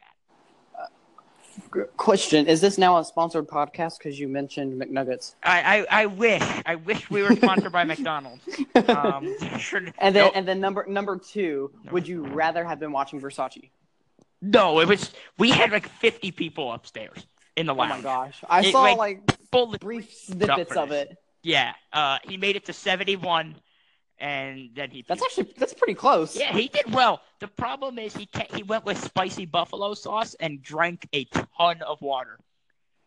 [1.97, 3.99] Question: Is this now a sponsored podcast?
[3.99, 5.35] Because you mentioned McNuggets.
[5.43, 8.43] I, I, I wish I wish we were sponsored by McDonald's.
[8.89, 10.33] Um, should- and then Nope.
[10.37, 13.71] and then number number two, Number would you rather have been watching Versace?
[14.41, 17.91] No, it was we had like 50 people upstairs in the line.
[17.93, 18.99] Oh my gosh, I It, saw like,
[19.51, 21.17] like brief snippets of it.
[21.43, 23.57] yeah, uh, he made it to 71,
[24.21, 25.05] and then he.
[25.07, 26.37] That's actually that's pretty close.
[26.37, 27.21] yeah, he did well.
[27.41, 31.25] The problem is he ca he went with spicy buffalo sauce and drank a
[31.57, 32.39] ton of water.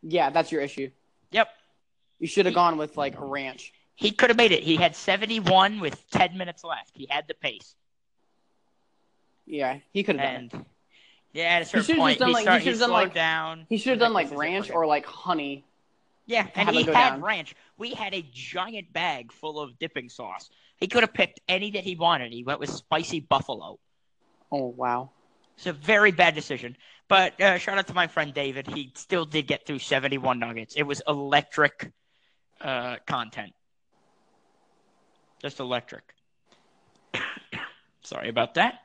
[0.03, 0.89] Yeah, that's your issue.
[1.31, 1.47] Yep,
[2.19, 3.71] You should have gone with like a ranch.
[3.95, 4.63] he could have made it.
[4.63, 6.91] He had 71 with 10 minutes left.
[6.95, 7.75] He had the pace,
[9.45, 10.65] Yeah, he could have done it.
[11.33, 13.13] yeah, at a certain should've point just done, he, like- he started, he slowed like-
[13.13, 13.65] down.
[13.69, 15.63] He should have done like ranch or like honey.
[16.27, 17.21] Yeah, and have he had down.
[17.21, 17.55] ranch.
[17.77, 20.49] We had a giant bag full of dipping sauce.
[20.81, 22.33] He could have picked any that he wanted.
[22.33, 23.79] He went with spicy buffalo.
[24.51, 25.11] Oh wow.
[25.55, 26.75] It's a very bad decision.
[27.07, 28.67] But uh, shout out to my friend David.
[28.67, 30.73] He still did get through 71 nuggets.
[30.75, 31.91] It was electric
[32.59, 33.53] uh, content.
[35.39, 36.03] just electric.
[38.03, 38.79] Sorry about that.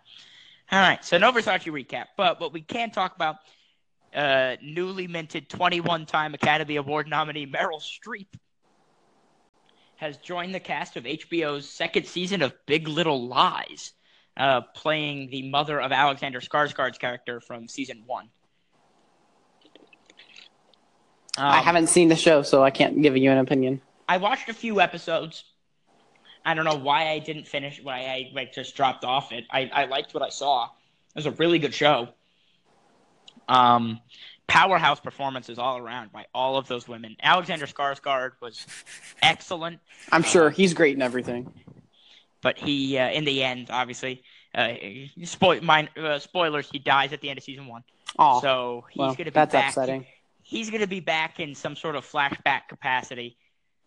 [0.70, 3.36] All right, so no Versace recap, but what we can talk about
[4.14, 8.26] uh, newly minted 21 time Academy Award nominee Meryl Streep
[9.96, 13.92] has joined the cast of HBO's second season of Big Little Lies,
[14.36, 18.28] uh, playing the mother of Alexander Skarsgård's character from season one.
[21.38, 23.80] Um, I haven't seen the show, so I can't give you an opinion.
[24.08, 25.44] I watched a few episodes.
[26.44, 27.80] I don't know why I didn't finish.
[27.82, 29.44] Why I like just dropped off it.
[29.50, 30.64] I, I liked what I saw.
[30.64, 32.08] It was a really good show.
[33.48, 34.00] Um,
[34.48, 37.16] powerhouse performances all around by all of those women.
[37.22, 38.66] Alexander Skarsgård was
[39.22, 39.80] excellent,
[40.12, 41.52] I'm sure he's great in everything.
[42.42, 44.22] but he, uh, in the end, obviously,
[44.54, 44.74] uh,
[45.24, 46.68] spoil, mine, uh, spoilers.
[46.70, 47.82] He dies at the end of season one.
[48.18, 49.68] Oh, so he's well, going to be that's back.
[49.70, 50.06] upsetting.
[50.42, 53.36] He's going to be back in some sort of flashback capacity.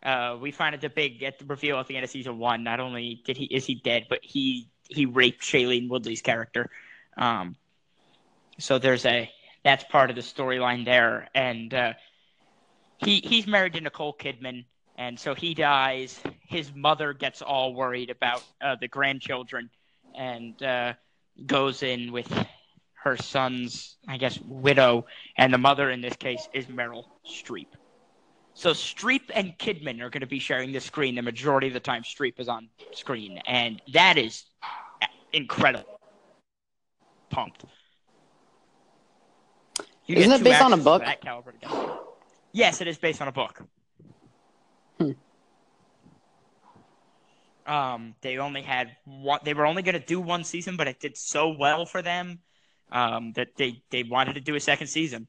[0.04, 2.64] Uh, we find out the big at the reveal at the end of season one.
[2.64, 6.70] Not only did he is he dead, but he he raped Shailene Woodley's character.
[7.18, 7.56] Um,
[8.60, 9.32] so there's a
[9.64, 11.94] that's part of the storyline there, and uh,
[12.98, 14.66] he he's married to Nicole Kidman,
[14.98, 16.20] and so he dies.
[16.48, 19.70] His mother gets all worried about uh, the grandchildren,
[20.18, 20.94] and uh,
[21.46, 22.32] goes in with
[23.04, 25.06] her son's, I guess, widow,
[25.38, 27.68] and the mother in this case is Meryl Streep.
[28.54, 31.80] So Streep and Kidman are going to be sharing the screen the majority of the
[31.80, 32.04] time.
[32.04, 34.44] Streep is on screen, and that is
[35.32, 36.00] incredible.
[37.30, 37.64] Pumped.
[40.10, 41.04] You Isn't it based on a book?
[41.04, 41.98] That caliber together.
[42.52, 43.62] Yes, it is based on a book.
[45.00, 45.12] Hmm.
[47.68, 49.40] Um, they only had one.
[49.44, 52.40] They were only going to do one season, but it did so well for them
[52.92, 55.28] um, that they they wanted to do a second season.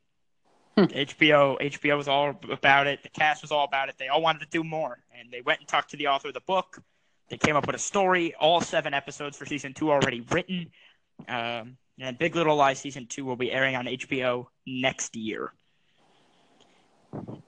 [0.79, 0.85] Hmm.
[0.85, 3.03] HBO HBO was all about it.
[3.03, 3.97] The cast was all about it.
[3.99, 6.35] They all wanted to do more, and they went and talked to the author of
[6.35, 6.83] the book.
[7.29, 8.35] They came up with a story.
[8.41, 10.71] All seven episodes for season two already written.
[11.29, 15.53] Um, and Big Little Lies season two will be airing on HBO next year.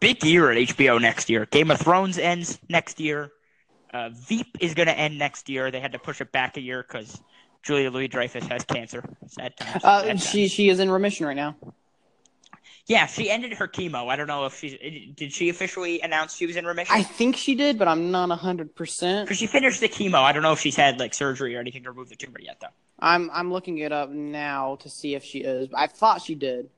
[0.01, 1.47] Big year at HBO next year.
[1.47, 3.31] Game of Thrones ends next year.
[3.95, 5.71] Uh, Veep is going to end next year.
[5.71, 7.21] They had to push it back a year because
[7.62, 9.05] Julia Louis Dreyfus has cancer.
[9.29, 9.85] Sad times.
[9.85, 10.27] Uh, Sad times.
[10.29, 11.57] she she is in remission right now.
[12.87, 14.09] Yeah, she ended her chemo.
[14.09, 15.33] I don't know if she did.
[15.33, 16.95] She officially announce she was in remission.
[16.95, 19.27] I think she did, but I'm not hundred percent.
[19.27, 20.16] Because she finished the chemo.
[20.16, 22.59] I don't know if she's had like surgery or anything to remove the tumor yet,
[22.61, 22.68] though.
[22.99, 25.68] I'm I'm looking it up now to see if she is.
[25.75, 26.71] I thought she did.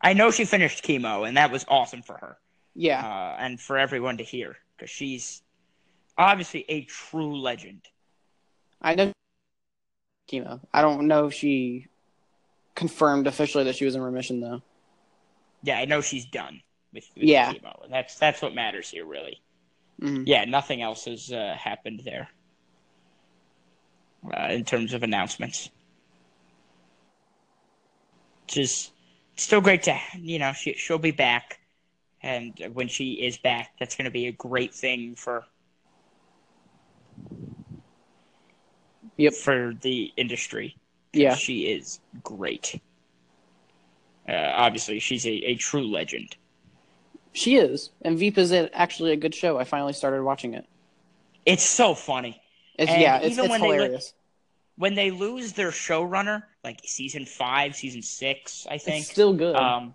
[0.00, 2.38] I know she finished chemo, and that was awesome for her.
[2.74, 5.42] Yeah, uh, and for everyone to hear because she's
[6.16, 7.82] obviously a true legend.
[8.80, 9.12] I know
[10.30, 10.60] chemo.
[10.72, 11.88] I don't know if she
[12.74, 14.62] confirmed officially that she was in remission though.
[15.62, 16.60] Yeah, I know she's done
[16.92, 17.52] with, with Yeah.
[17.52, 19.40] chemo, that's that's what matters here, really.
[20.00, 20.24] Mhm.
[20.26, 22.28] Yeah, nothing else has uh, happened there
[24.36, 25.70] uh, in terms of announcements.
[28.46, 28.92] Just
[29.36, 31.60] still great to you know she she'll be back,
[32.22, 35.44] and when she is back, that's going to be a great thing for
[39.16, 39.34] Yep.
[39.34, 40.76] for the industry.
[41.12, 41.34] Yeah.
[41.34, 42.80] she is great.
[44.28, 46.36] Uh, obviously, she's a, a true legend.
[47.32, 49.58] She is, and Veep is actually a good show.
[49.58, 50.66] I finally started watching it.
[51.46, 52.40] It's so funny
[52.78, 54.14] It's And yeah, it's, even it's when they hilarious.
[54.76, 59.02] when they lose their showrunner, like season five, season six, I think.
[59.02, 59.56] It's still good.
[59.56, 59.94] Um,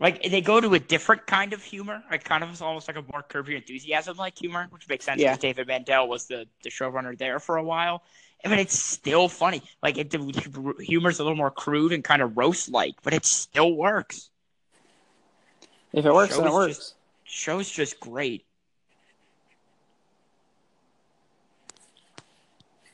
[0.00, 3.04] like they go to a different kind of humor, like kind of almost like a
[3.12, 5.30] more Curb Your Enthusiasm like humor, which makes sense Yeah.
[5.32, 8.02] because David Mandel was the the showrunner there for a while.
[8.44, 9.62] I mean, it's still funny.
[9.82, 13.24] Like it, the humor's a little more crude and kind of roast like, but it
[13.24, 14.30] still works.
[15.92, 16.76] if it works, show then it works.
[16.76, 18.44] just- Show's just great.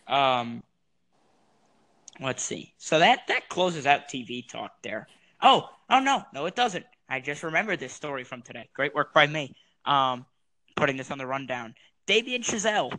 [0.07, 0.63] Um,
[2.21, 2.73] let's see.
[2.79, 5.07] So that that closes out TV talk there.
[5.43, 6.87] Oh, oh no, no, it doesn't.
[7.09, 8.69] I just remembered this story from today.
[8.75, 9.55] Great work by me.
[9.85, 10.25] Um,
[10.77, 11.75] putting this on the rundown.
[12.07, 12.99] Damien Chazelle,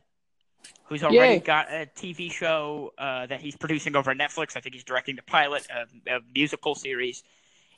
[0.86, 1.40] who's already Yay.
[1.40, 4.58] got a TV show uh, that he's producing over Netflix.
[4.58, 7.24] I think he's directing the pilot, a, a musical series.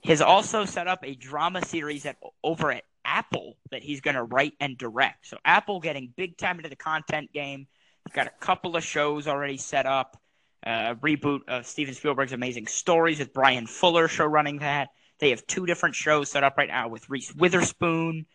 [0.04, 4.24] Has also set up a drama series at over at Apple that he's going to
[4.24, 5.28] write and direct.
[5.28, 7.67] So Apple getting big time into the content game.
[8.13, 10.17] Got a couple of shows already set up.
[10.65, 14.89] Uh, reboot of Steven Spielberg's Amazing Stories with Bryan Fuller show running that.
[15.20, 18.26] They have two different shows set up right now with Reese Witherspoon,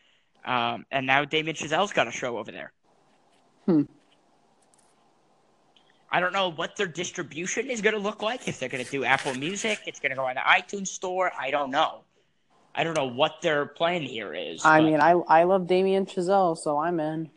[0.44, 2.72] um, and now Damien Chazelle's got a show over there.
[3.66, 3.82] Hmm.
[6.16, 8.48] I don't know what their distribution is going to look like.
[8.48, 11.30] If they're going to do Apple Music, it's going to go on the iTunes Store.
[11.38, 12.04] I don't know.
[12.74, 14.64] I don't know what their plan here is.
[14.64, 17.30] I mean, I I love Damien Chazelle, so I'm in.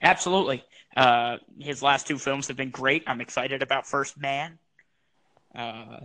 [0.00, 0.62] Absolutely.
[0.96, 3.02] Uh, his last two films have been great.
[3.08, 4.56] I'm excited about First Man.
[5.52, 6.02] Uh,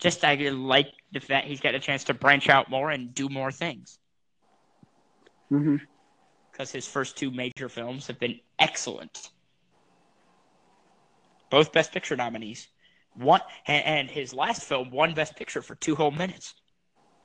[0.00, 3.28] just I like the fact he's got a chance to branch out more and do
[3.28, 4.00] more things.
[5.52, 5.76] Mm-hmm.
[6.50, 9.30] Because his first two major films have been excellent.
[11.54, 12.66] Both Best Picture nominees.
[13.14, 16.54] One and, and his last film won Best Picture for two whole minutes.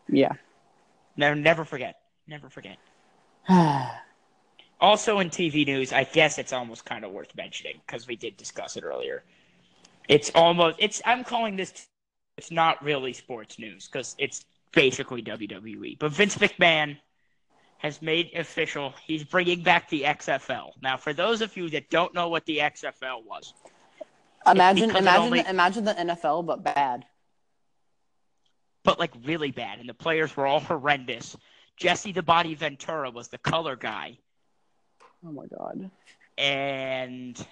[0.07, 0.33] Yeah.
[1.17, 1.95] Never, never forget.
[2.27, 2.77] Never forget.
[4.81, 8.37] Also in TV news, I guess it's almost kind of worth mentioning because we did
[8.37, 9.25] discuss it earlier.
[10.07, 11.87] It's almost it's I'm calling this
[12.37, 15.99] it's not really sports news because it's basically WWE.
[15.99, 16.97] But Vince McMahon
[17.79, 20.69] has made official he's bringing back the XFL.
[20.81, 23.53] Now, for those of you that don't know what the XFL was,
[24.47, 27.05] imagine imagine only- imagine the NFL but bad.
[28.83, 31.35] but like really bad, and the players were all horrendous.
[31.77, 34.17] Jesse the Body Ventura was the color guy.
[35.25, 35.89] Oh my god.
[36.37, 37.45] and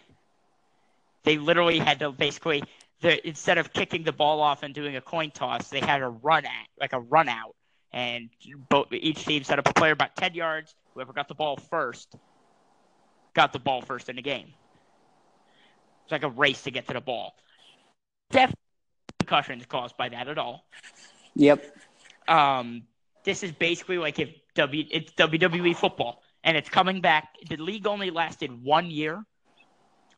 [1.23, 2.63] they literally had to basically
[3.01, 6.07] the, instead of kicking the ball off and doing a coin toss, they had a
[6.07, 7.55] run at like a run out,
[7.91, 8.29] and
[8.69, 10.73] both each team set up a player about ten yards.
[10.93, 12.15] Whoever got the ball first
[13.35, 14.53] got the ball first in the game.
[16.07, 17.35] It's like a race to get to the ball.
[18.31, 18.55] Definitely
[19.19, 20.65] concussions caused by that at all.
[21.35, 21.65] Yep.
[22.29, 22.83] Um,
[23.25, 27.35] this is basically like if W it's WWE football and it's coming back.
[27.49, 29.21] The league only lasted one year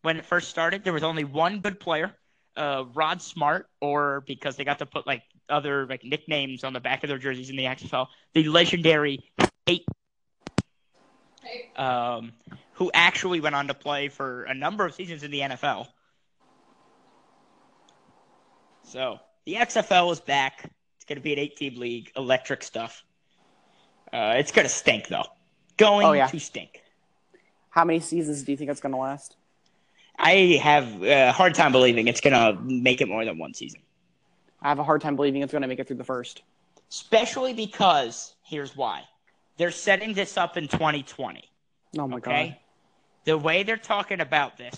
[0.04, 0.84] when it first started.
[0.84, 2.14] There was only one good player,
[2.56, 6.80] uh, Rod Smart, or because they got to put like other like nicknames on the
[6.80, 9.24] back of their jerseys in the XFL, the legendary
[9.66, 9.86] eight,
[11.76, 12.34] um,
[12.80, 15.88] who actually went on to play for a number of seasons in the NFL.
[18.84, 20.72] So the XFL is back.
[20.96, 23.04] It's going to be an eight-team league, electric stuff.
[24.12, 25.26] Uh, it's going to stink though.
[25.78, 26.28] Going Oh, yeah.
[26.28, 26.82] to stink.
[27.70, 29.36] How many seasons do you think it's going to last?
[30.18, 33.82] I have a hard time believing it's going to make it more than one season.
[34.62, 36.42] I have a hard time believing it's going to make it through the first.
[36.90, 39.04] Especially because here's why.
[39.58, 41.44] They're setting this up in 2020.
[41.98, 42.60] Oh my Okay?
[43.30, 44.74] The way they're talking about this,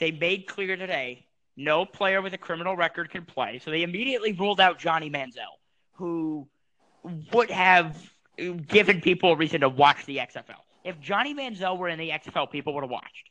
[0.00, 1.24] they made clear today
[1.56, 3.60] no player with a criminal record can play.
[3.64, 5.60] So they immediately ruled out Johnny Manziel,
[5.92, 6.48] who
[7.32, 7.96] would have
[8.66, 10.58] given people a reason to watch the XFL.
[10.82, 13.30] If Johnny Manziel were in the XFL, people would have watched.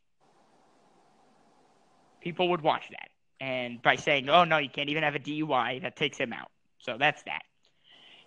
[2.21, 3.09] People would watch that.
[3.41, 6.51] And by saying, oh, no, you can't even have a DUI, that takes him out.
[6.79, 7.41] So that's that.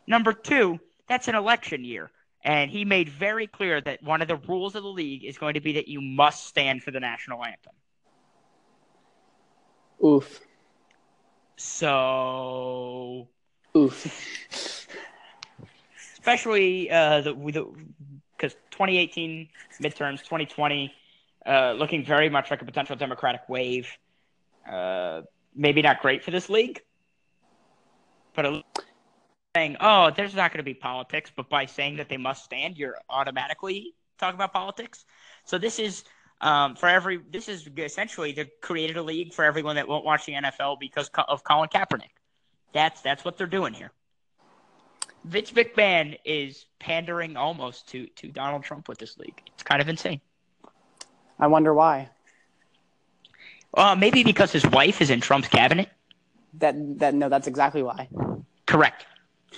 [0.07, 2.11] Number two, that's an election year.
[2.45, 5.55] And he made very clear that one of the rules of the league is going
[5.55, 7.73] to be that you must stand for the national anthem.
[10.05, 10.41] Oof.
[11.57, 13.29] So,
[13.75, 14.87] Oof.
[16.13, 17.33] especially uh, the
[18.37, 19.49] because 2018
[19.81, 20.93] midterms, 2020,
[21.47, 23.89] uh, looking very much like a potential Democratic wave.
[24.71, 25.23] Uh,
[25.55, 26.83] maybe not great for this league,
[28.35, 28.63] but a,
[29.55, 32.77] saying, "Oh, there's not going to be politics," but by saying that they must stand,
[32.77, 35.05] you're automatically talking about politics.
[35.45, 36.05] So this is
[36.41, 37.21] um, for every.
[37.31, 41.09] This is essentially they created a league for everyone that won't watch the NFL because
[41.29, 42.11] of Colin Kaepernick.
[42.73, 43.93] That's that's what they're doing here.
[45.25, 49.41] Vince McMahon is pandering almost to to Donald Trump with this league.
[49.55, 50.21] It's kind of insane.
[51.39, 52.11] I wonder why.
[53.77, 55.89] Uh, maybe because his wife is in Trump's cabinet.
[56.55, 58.09] That that no, that's exactly why.
[58.67, 59.07] Correct.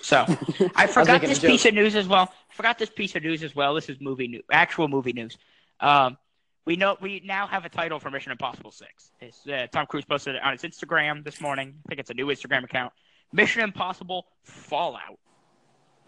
[0.02, 0.24] So
[0.76, 2.32] I forgot a this piece of news as well.
[2.50, 3.74] Forgot this piece of news as well.
[3.74, 5.37] This is movie news, actual movie news.
[5.80, 6.16] Um,
[6.64, 9.11] we know we now have a title for Mission Impossible Six.
[9.20, 11.74] It's, uh, Tom Cruise posted it on his Instagram this morning.
[11.87, 12.92] I think it's a new Instagram account.
[13.32, 15.18] Mission Impossible Fallout,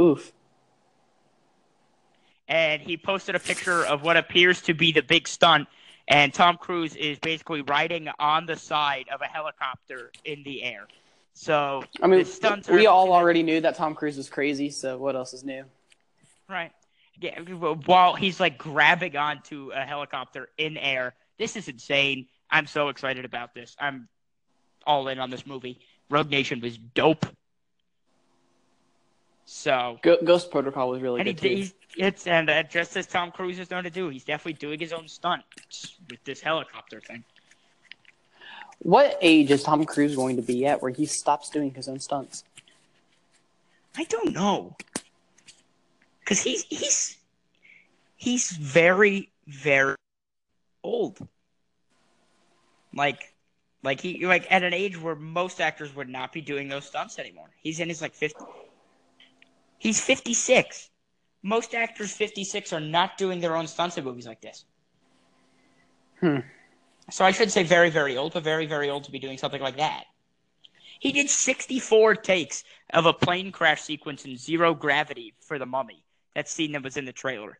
[0.00, 0.32] Oof.
[2.46, 5.68] and he posted a picture of what appears to be the big stunt.
[6.06, 10.88] And Tom Cruise is basically riding on the side of a helicopter in the air.
[11.38, 12.26] So I mean,
[12.68, 15.64] we all already knew that Tom Cruise was crazy, so what else is new?
[16.48, 16.72] Right.
[17.20, 17.38] Yeah,
[17.86, 21.14] while he's like grabbing onto a helicopter in air.
[21.38, 22.26] This is insane.
[22.50, 23.76] I'm so excited about this.
[23.78, 24.08] I'm
[24.84, 25.78] all in on this movie.
[26.10, 27.24] Rogue Nation was dope.
[29.44, 31.54] So, Ghost Protocol was really and he, good too.
[31.54, 34.80] he's, it's and uh, just as Tom Cruise is known to do, he's definitely doing
[34.80, 35.44] his own stunt
[36.10, 37.22] with this helicopter thing.
[38.80, 41.98] What age is Tom Cruise going to be at where he stops doing his own
[41.98, 42.44] stunts?
[43.96, 44.76] I don't know,
[46.20, 47.16] because he's he's
[48.16, 49.96] he's very very
[50.84, 51.26] old.
[52.94, 53.34] Like,
[53.82, 57.18] like he like at an age where most actors would not be doing those stunts
[57.18, 57.50] anymore.
[57.60, 58.44] He's in his like fifty.
[59.78, 60.90] He's fifty six.
[61.42, 64.64] Most actors fifty six are not doing their own stunts in movies like this.
[66.20, 66.38] Hmm.
[67.10, 69.62] So I should say very, very old, but very, very old to be doing something
[69.62, 70.04] like that.
[71.00, 76.04] He did 64 takes of a plane crash sequence in zero gravity for the mummy.
[76.34, 77.58] That scene that was in the trailer.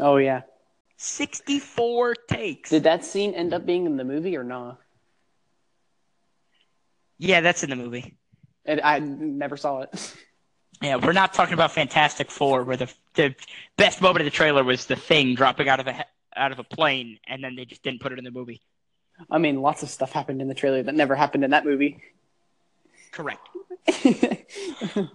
[0.00, 0.42] Oh yeah.
[0.96, 2.70] 64 takes.
[2.70, 4.78] Did that scene end up being in the movie or not?
[7.18, 8.16] yeah, that's in the movie.
[8.64, 10.16] And I never saw it.
[10.80, 13.34] Yeah, we're not talking about Fantastic Four, where the the
[13.76, 16.04] best moment of the trailer was the thing dropping out of a
[16.36, 18.62] out of a plane, and then they just didn't put it in the movie.
[19.30, 22.00] I mean, lots of stuff happened in the trailer that never happened in that movie.
[23.12, 23.48] Correct.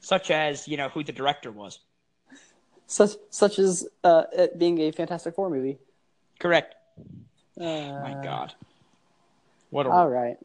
[0.00, 1.78] Such as you know who the director was.
[2.86, 5.78] such such as uh, it being a Fantastic Four movie.
[6.38, 6.74] Correct.
[7.58, 8.52] Uh, My God.
[9.70, 10.36] What a All right.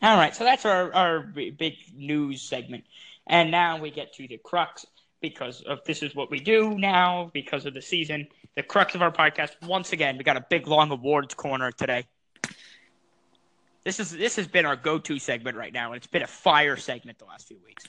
[0.00, 2.84] All right, so that's our, our big news segment.
[3.26, 4.84] And now we get to the crux
[5.24, 8.28] because of this is what we do now because of the season.
[8.56, 9.52] The crux of our podcast.
[9.62, 12.04] Once again, we got a big long awards corner today.
[13.84, 16.76] This is this has been our go-to segment right now, and it's been a fire
[16.76, 17.84] segment the last few weeks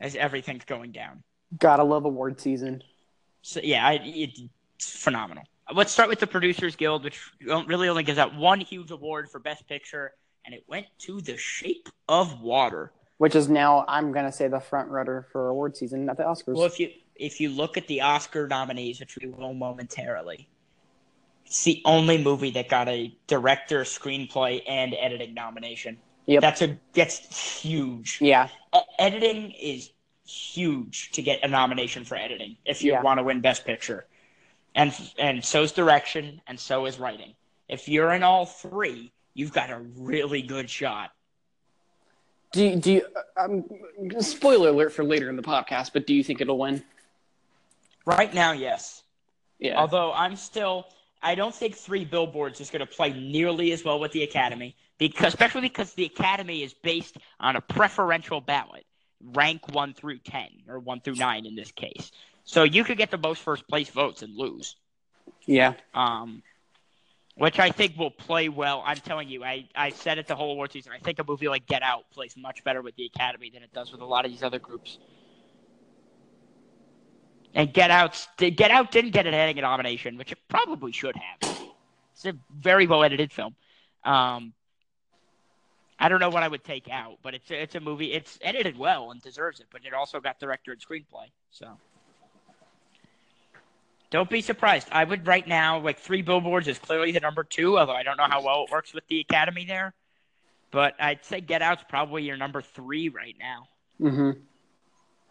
[0.00, 1.22] as everything's going down.
[1.58, 2.82] Gotta love award season.
[3.42, 4.40] So yeah, I, it's
[4.80, 5.44] phenomenal.
[5.70, 9.38] Let's start with the Producers Guild, which really only gives out one huge award for
[9.38, 10.12] Best Picture,
[10.46, 12.90] and it went to The Shape of Water.
[13.18, 16.54] Which is now, I'm gonna say, the front runner for award season at the Oscars.
[16.56, 20.48] Well, if you if you look at the Oscar nominees, which we will momentarily,
[21.46, 25.96] it's the only movie that got a director, screenplay, and editing nomination.
[26.26, 26.40] Yep.
[26.42, 28.18] That's a that's huge.
[28.20, 29.90] yeah, E- editing is
[30.26, 33.02] huge to get a nomination for editing if you Yeah.
[33.02, 34.06] want to win Best Picture,
[34.74, 37.34] and and so is direction, and so is writing.
[37.68, 41.10] If you're in all three, you've got a really good shot.
[42.54, 43.02] Do you, do you,
[43.36, 43.64] um,
[44.20, 46.82] spoiler alert for later in the podcast, but do you think it'll win?
[48.06, 49.02] Right now, yes.
[49.58, 50.86] Yeah, Although I'm still,
[51.22, 54.76] I don't think Three Billboards is going to play nearly as well with the Academy,
[54.98, 58.84] because especially because the Academy is based on a preferential ballot,
[59.32, 62.12] rank one through ten or one through nine in this case.
[62.44, 64.76] So you could get the most first place votes and lose.
[65.46, 66.42] yeah, Um,
[67.36, 68.82] which I think will play well.
[68.86, 70.92] I'm telling you, I, I said it the whole award season.
[70.92, 73.72] I think a movie like Get Out plays much better with the Academy than it
[73.72, 74.98] does with a lot of these other groups.
[77.54, 81.58] And Get Out, Get Out didn't get an editing nomination, which it probably should have.
[82.14, 83.54] It's a very well edited film.
[84.04, 84.52] Um,
[85.98, 88.12] I don't know what I would take out, but it's a, it's a movie.
[88.12, 91.30] It's edited well and deserves it, but it also got director and screenplay.
[91.50, 91.78] So
[94.10, 94.88] don't be surprised.
[94.92, 98.16] I would right now like three billboards is clearly the number two, although I don't
[98.16, 99.94] know how well it works with the Academy there.
[100.70, 104.30] But I'd say Get Out's probably your number three right now hmm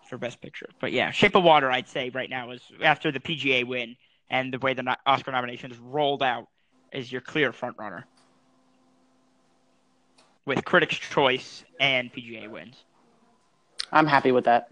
[0.07, 0.69] for Best Picture.
[0.79, 3.95] But yeah, Shape of Water, I'd say right now is after the PGA win
[4.29, 6.47] and the way the Oscar nominations rolled out
[6.91, 8.05] is your clear front runner
[10.45, 12.83] with Critics' Choice and PGA wins.
[13.91, 14.67] I'm happy with that.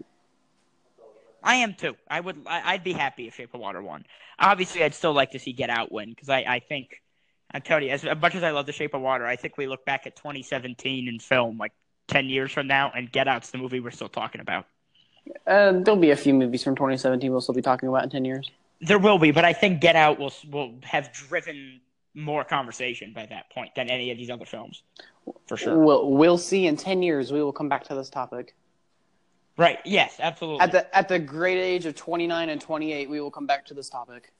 [1.42, 1.96] I am too.
[2.08, 2.42] I would.
[2.46, 4.04] I- I'd be happy if Shape of Water won.
[4.38, 7.02] Obviously, I'd still like to see Get Out win because I, I think
[7.52, 9.66] I'm telling you, as much as I love The Shape of Water, I think we
[9.66, 11.72] look back at 2017 in film like
[12.08, 14.66] 10 years from now, and Get Out's the movie we're still talking about.
[15.46, 18.24] Uh, there'll be a few movies from 2017 we'll still be talking about in 10
[18.24, 18.50] years.
[18.80, 21.80] There will be, but I think Get Out will will have driven
[22.14, 24.82] more conversation by that point than any of these other films,
[25.46, 25.78] for sure.
[25.78, 27.32] We'll, we'll see in 10 years.
[27.32, 28.54] We will come back to this topic.
[29.56, 29.78] Right?
[29.84, 30.60] Yes, absolutely.
[30.60, 33.74] At the at the great age of 29 and 28, we will come back to
[33.74, 34.32] this topic.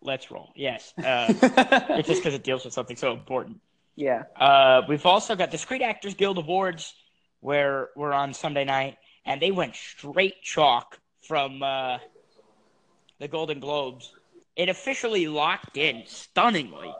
[0.00, 0.52] Let's roll.
[0.56, 3.60] Yes, uh, it's just because it deals with something so important.
[3.96, 4.24] yeah.
[4.36, 6.94] Uh, we've also got the Screen Actors Guild Awards,
[7.40, 11.98] where we're on Sunday night, and they went straight chalk from uh,
[13.18, 14.12] the Golden Globes.
[14.56, 16.92] It officially locked in stunningly.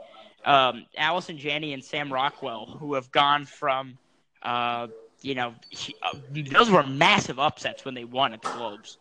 [0.44, 3.98] Um, Allison Janney and Sam Rockwell, who have gone from,
[4.42, 4.86] uh,
[5.22, 8.98] you know, he- uh, those were massive upsets when they won at the Globes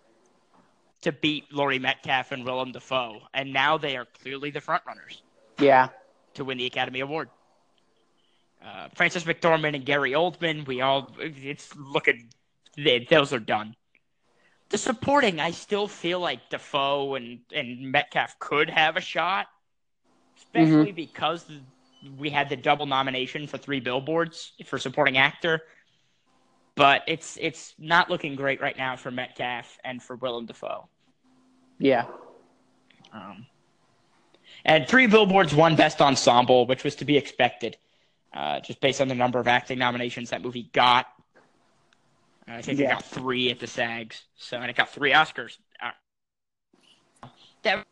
[1.01, 5.21] to beat Laurie Metcalf and Willem Dafoe, and now they are clearly the frontrunners
[5.59, 5.89] Yeah.
[6.33, 7.29] to win the Academy Award.
[8.63, 12.29] Uh, Frances McDormand and Gary Oldman, we all, it's looking,
[12.75, 13.75] they, those are done.
[14.69, 19.47] The supporting, I still feel like Dafoe and, and Metcalf could have a shot,
[20.37, 21.45] especially because
[22.17, 25.61] we had the double nomination for three billboards for supporting actor.
[26.77, 30.87] But it's it's not looking great right now for Metcalf and for Willem Dafoe.
[31.79, 32.05] Yeah.
[33.11, 33.47] Um,
[34.63, 37.77] and three billboards won Best Ensemble, which was to be expected,
[38.33, 41.07] uh, just based on the number of acting nominations that movie got.
[42.47, 45.57] Uh, I think it got three at the SAGs, so and it got three Oscars.
[45.81, 47.27] Uh,
[47.63, 47.85] that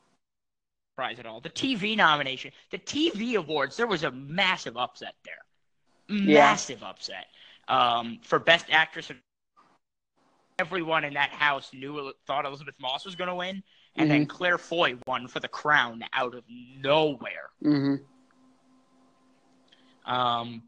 [0.95, 1.41] surprise at all.
[1.41, 5.33] The TV nomination, the TV awards, there was a massive upset there.
[6.07, 6.89] Massive yeah.
[6.89, 7.25] upset.
[7.67, 9.11] Um, for Best Actress,
[10.59, 13.63] everyone in that house knew thought Elisabeth Moss was going to win,
[13.95, 14.09] and mm-hmm.
[14.09, 16.43] then Claire Foy won for the crown out of
[16.81, 17.49] nowhere.
[17.63, 17.95] Mm-hmm.
[20.13, 20.63] Um,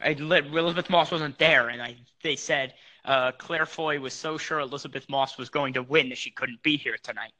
[0.00, 2.74] I, Elisabeth Moss wasn't there, and I they said
[3.04, 6.62] uh, Claire Foy was so sure Elisabeth Moss was going to win that she couldn't
[6.62, 7.32] be here tonight.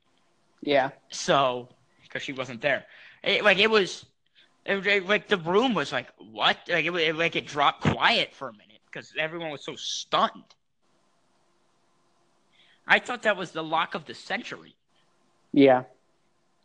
[0.63, 0.91] Yeah.
[1.11, 1.69] So,
[2.03, 2.85] because she wasn't there,
[3.23, 4.07] it, like it was,
[4.65, 6.59] it, it, like the room was like what?
[6.69, 10.45] Like it, it like it dropped quiet for a minute because everyone was so stunned.
[12.87, 14.75] I thought that was the lock of the century.
[15.53, 15.85] Yeah.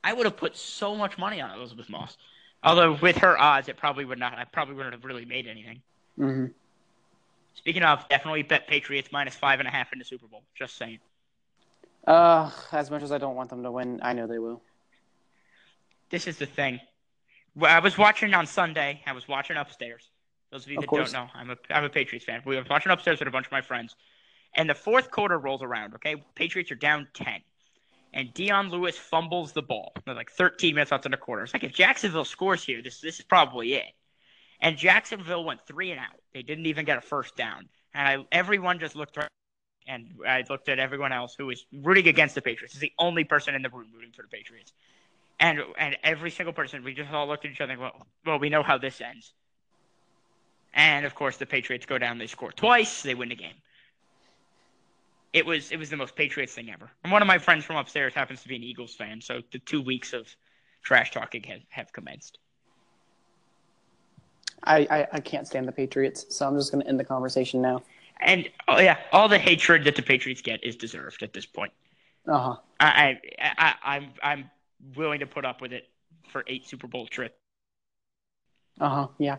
[0.04, 2.18] I would have put so much money on Elisabeth Moss.
[2.64, 4.38] Although with her odds, it probably would not.
[4.38, 5.82] I probably wouldn't have really made anything.
[6.20, 6.46] Mm-hmm.
[7.56, 10.44] Speaking of, definitely bet Patriots minus five and a half in the Super Bowl.
[10.56, 11.00] Just saying.
[12.06, 14.62] Uh, as much as I don't want them to win, I know they will.
[16.10, 16.80] This is the thing.
[17.62, 19.02] I was watching on Sunday.
[19.06, 20.10] I was watching upstairs.
[20.52, 21.12] Those of you of that course.
[21.12, 22.42] don't know, I'm a I'm a Patriots fan.
[22.46, 23.96] We were watching upstairs with a bunch of my friends,
[24.56, 25.96] and the fourth quarter rolls around.
[25.96, 27.42] Okay, Patriots are down ten,
[28.14, 29.94] and Dion Lewis fumbles the ball.
[30.06, 31.44] There's like 13 minutes left in the quarter.
[31.44, 33.94] It's like if Jacksonville scores here, this this is probably it.
[34.60, 36.20] And Jacksonville went three and out.
[36.34, 37.70] They didn't even get a first down.
[37.94, 39.28] And I, everyone just looked right,
[39.88, 42.74] and I looked at everyone else who was rooting against the Patriots.
[42.74, 44.74] Is the only person in the room rooting for the Patriots.
[45.40, 48.40] And and every single person, we just all looked at each other and well, well,
[48.40, 49.34] we know how this ends.
[50.74, 52.18] And of course, the Patriots go down.
[52.18, 53.04] They score twice.
[53.04, 53.56] They win the game.
[55.34, 56.90] It was it was the most Patriots thing ever.
[57.04, 59.60] And one of my friends from upstairs happens to be an Eagles fan, so the
[59.60, 60.28] two weeks of
[60.84, 62.40] trash talking have, have commenced.
[64.64, 67.62] I, I, I can't stand the Patriots, so I'm just going to end the conversation
[67.62, 67.84] now.
[68.20, 71.72] And oh yeah, all the hatred that the Patriots get is deserved at this point.
[72.28, 72.56] Uh huh.
[72.80, 74.50] I, I I I'm I'm
[74.96, 75.88] willing to put up with it
[76.30, 77.36] for eight Super Bowl trips.
[78.80, 79.08] Uh huh.
[79.18, 79.38] Yeah.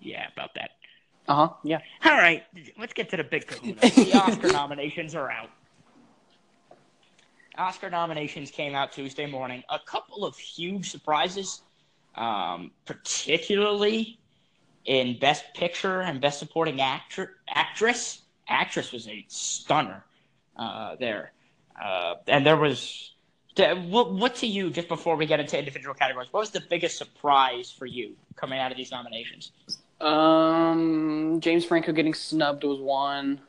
[0.00, 0.70] Yeah, about that.
[1.26, 1.54] Uh huh.
[1.64, 1.78] Yeah.
[2.04, 2.44] All right,
[2.78, 3.74] let's get to the big kahuna.
[3.80, 5.50] the Oscar nominations are out.
[7.56, 9.64] Oscar nominations came out Tuesday morning.
[9.68, 11.62] A couple of huge surprises
[12.18, 14.18] um, particularly
[14.84, 18.22] in Best Picture and Best Supporting Actor, Actress.
[18.48, 20.04] Actress was a stunner
[20.56, 21.32] uh, there,
[21.82, 23.12] uh, and there was.
[23.58, 26.96] What, what to you, just before we get into individual categories, what was the biggest
[26.96, 29.52] surprise for you coming out of these nominations?
[30.00, 33.40] Um, James Franco getting snubbed was one,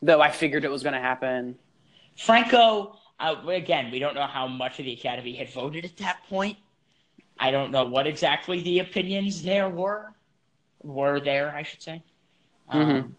[0.00, 1.56] though I figured it was going to happen.
[2.16, 6.18] Franco, uh, again, we don't know how much of the Academy had voted at that
[6.28, 6.56] point,
[7.38, 10.12] I don't know what exactly the opinions there were.
[10.82, 12.02] Were there, I should say.
[12.72, 12.90] Mm-hmm.
[12.90, 13.16] Um,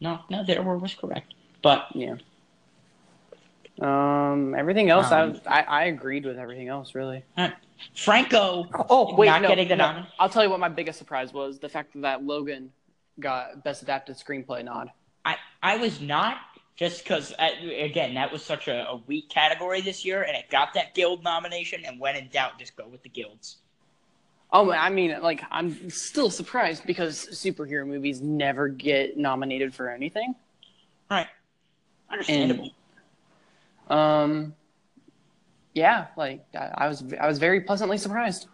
[0.00, 1.34] no, no, there were was correct.
[1.62, 2.16] But yeah.
[3.80, 7.24] Um, everything else, um, I, I, I agreed with everything else, really.
[7.36, 7.50] Uh,
[7.94, 8.66] Franco.
[8.90, 10.04] Oh wait, not no, getting the no.
[10.18, 12.72] I'll tell you what my biggest surprise was: the fact that Logan
[13.20, 14.90] got best adapted screenplay nod.
[15.24, 16.38] I I was not
[16.78, 20.48] just because uh, again that was such a, a, weak category this year and it
[20.48, 23.58] got that guild nomination and when in doubt just go with the guilds
[24.52, 30.34] oh i mean like i'm still surprised because superhero movies never get nominated for anything
[31.10, 31.26] right
[32.10, 32.72] understandable and,
[33.88, 34.54] um
[35.74, 38.48] yeah like I, I was i was very pleasantly surprised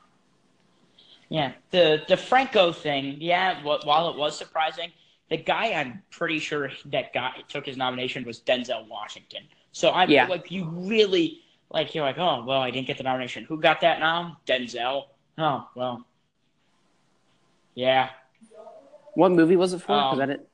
[1.28, 4.92] yeah the the franco thing yeah while it was surprising
[5.30, 9.42] the guy I'm pretty sure that got took his nomination was Denzel Washington.
[9.72, 10.26] So I yeah.
[10.26, 13.44] like you really like you're like, oh well, I didn't get the nomination.
[13.44, 14.38] Who got that now?
[14.46, 15.06] Denzel.
[15.38, 16.06] Oh well,
[17.74, 18.10] yeah.
[19.14, 19.92] What movie was it for?
[19.92, 20.48] Um, that it?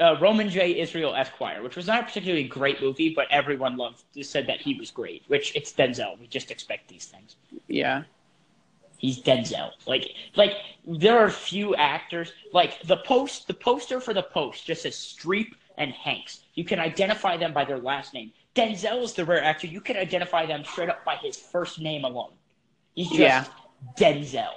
[0.00, 0.80] Uh, Roman J.
[0.80, 4.74] Israel Esquire, which was not a particularly great movie, but everyone loved said that he
[4.74, 5.22] was great.
[5.28, 6.18] Which it's Denzel.
[6.18, 7.36] We just expect these things.
[7.68, 8.04] Yeah.
[8.96, 9.70] He's Denzel.
[9.86, 10.52] Like, like
[10.86, 13.46] there are few actors like the post.
[13.46, 16.40] The poster for the post just says Streep and Hanks.
[16.54, 18.32] You can identify them by their last name.
[18.54, 19.66] Denzel is the rare actor.
[19.66, 22.32] You can identify them straight up by his first name alone.
[22.94, 23.44] He's just yeah.
[23.98, 24.52] Denzel.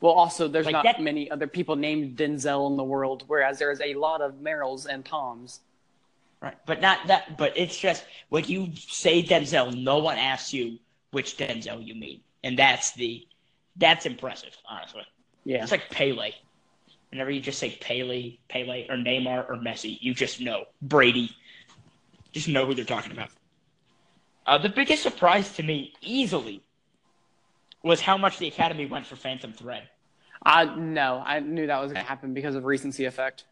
[0.00, 3.58] Well, also, there's like not that, many other people named Denzel in the world, whereas
[3.58, 5.60] there's a lot of Meryls and Toms.
[6.40, 7.36] Right, but not that.
[7.36, 10.78] But it's just when you say Denzel, no one asks you
[11.10, 13.26] which Denzel you mean and that's the
[13.76, 15.02] that's impressive, honestly.
[15.44, 16.32] Yeah, it's like Pele.
[17.10, 21.30] Whenever you just say Pele, Pele, or Neymar or Messi, you just know Brady.
[22.32, 23.30] Just know who they're talking about.
[24.46, 26.62] Uh, the biggest surprise to me, easily,
[27.82, 29.88] was how much the Academy went for Phantom Thread.
[30.44, 33.44] Uh, no, I knew that was going to happen because of recency effect.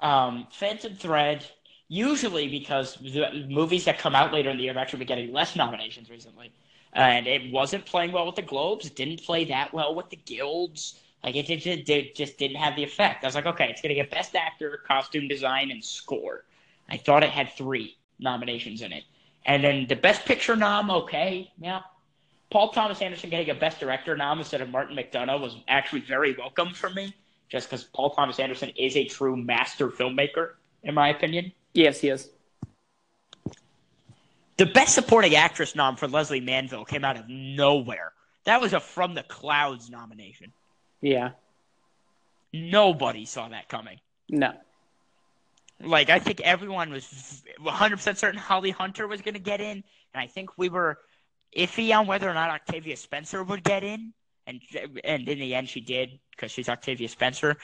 [0.00, 1.46] Um, Phantom Thread,
[1.92, 5.30] Usually because the movies that come out later in the year have actually been getting
[5.30, 6.50] less nominations recently.
[6.94, 8.86] And it wasn't playing well with the Globes.
[8.86, 10.98] It didn't play that well with the Guilds.
[11.22, 13.24] Like it, it, it, it just didn't have the effect.
[13.24, 16.44] I was like, okay, it's gonna get Best Actor, Costume Design, and Score.
[16.88, 19.04] I thought it had three nominations in it,
[19.44, 21.80] and then the Best Picture nom, okay, yeah.
[22.52, 26.36] Paul Thomas Anderson getting a Best Director nom instead of Martin McDonagh was actually very
[26.36, 27.14] welcome for me,
[27.48, 30.50] just because Paul Thomas Anderson is a true master filmmaker,
[30.82, 31.50] in my opinion.
[31.72, 32.28] Yes, he is.
[34.58, 38.12] The Best Supporting Actress nom for Lesley Manville came out of nowhere.
[38.44, 40.52] That was a From the Clouds nomination.
[41.00, 41.30] Yeah.
[42.52, 43.98] Nobody saw that coming.
[44.28, 44.52] No.
[45.80, 49.82] Like I think everyone was 100% certain Holly Hunter was going to get in,
[50.12, 50.98] and I think we were
[51.56, 54.12] iffy on whether or not Octavia Spencer would get in,
[54.46, 54.60] and
[55.04, 57.56] and in the end she did because she's Octavia Spencer.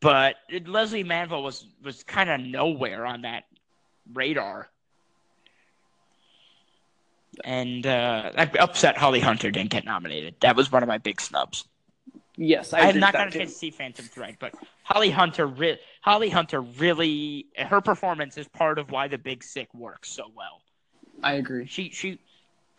[0.00, 0.36] But
[0.66, 3.44] Lesley Manville was was kind of nowhere on that
[4.12, 4.68] radar,
[7.44, 10.36] and uh, I upset Holly Hunter didn't get nominated.
[10.40, 11.64] That was one of my big snubs.
[12.36, 14.54] Yes, I, I have not with that gotten a chance to see Phantom Thread, but
[14.84, 19.68] Holly Hunter, re- Holly Hunter really, her performance is part of why The Big Sick
[19.74, 20.62] works so well.
[21.20, 21.66] I agree.
[21.66, 22.20] She, she,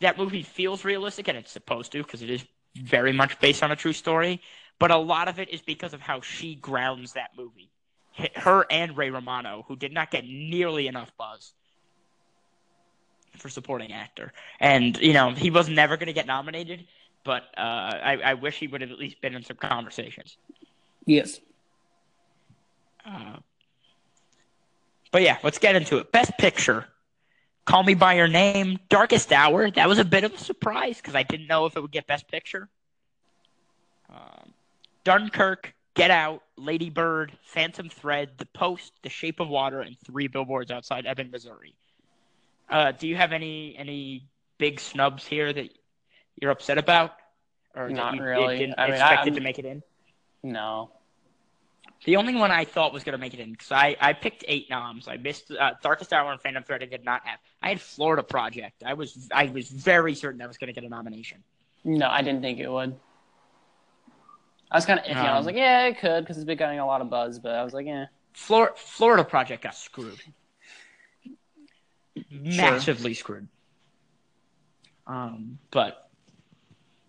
[0.01, 2.45] that movie feels realistic, and it's supposed to because it is
[2.75, 4.41] very much based on a true story.
[4.79, 7.69] But a lot of it is because of how she grounds that movie.
[8.35, 11.53] Her and Ray Romano, who did not get nearly enough buzz
[13.37, 16.85] for supporting actor, and you know he was never going to get nominated.
[17.23, 20.37] But uh, I, I wish he would have at least been in some conversations.
[21.05, 21.39] Yes.
[23.05, 23.37] Uh,
[25.11, 26.11] but yeah, let's get into it.
[26.11, 26.87] Best Picture.
[27.69, 29.69] Call Me by Your Name, Darkest Hour.
[29.69, 32.07] That was a bit of a surprise because I didn't know if it would get
[32.07, 32.67] Best Picture.
[34.09, 34.55] Um,
[35.03, 40.25] Dunkirk, Get Out, Lady Bird, Phantom Thread, The Post, The Shape of Water, and Three
[40.27, 41.75] Billboards Outside Ebbing, Missouri.
[42.71, 44.25] Uh, do you have any any
[44.57, 45.69] big snubs here that
[46.41, 47.11] you're upset about,
[47.75, 48.57] or Not you really.
[48.57, 49.83] didn't I mean, expect I- it to make it in?
[50.41, 50.89] No.
[52.05, 54.43] The only one I thought was going to make it in because I, I picked
[54.47, 55.07] eight noms.
[55.07, 56.81] I missed uh, Darkest Hour and Phantom Thread.
[56.81, 57.39] I did not have.
[57.61, 58.83] I had Florida Project.
[58.85, 61.43] I was I was very certain that was going to get a nomination.
[61.83, 62.95] No, I didn't think it would.
[64.71, 65.15] I was kind of iffy.
[65.15, 67.39] I was Um, like, yeah, it could because it's been getting a lot of buzz,
[67.39, 68.05] but I was like, yeah.
[68.33, 70.21] Flor- Florida Project got screwed,
[72.31, 73.47] massively screwed.
[75.07, 76.09] Um, but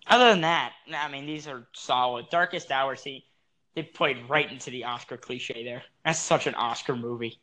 [0.07, 2.31] other than that, I mean, these are solid.
[2.31, 3.27] Darkest Hour, see,
[3.75, 5.83] they played right into the Oscar cliche there.
[6.05, 7.39] That's such an Oscar movie.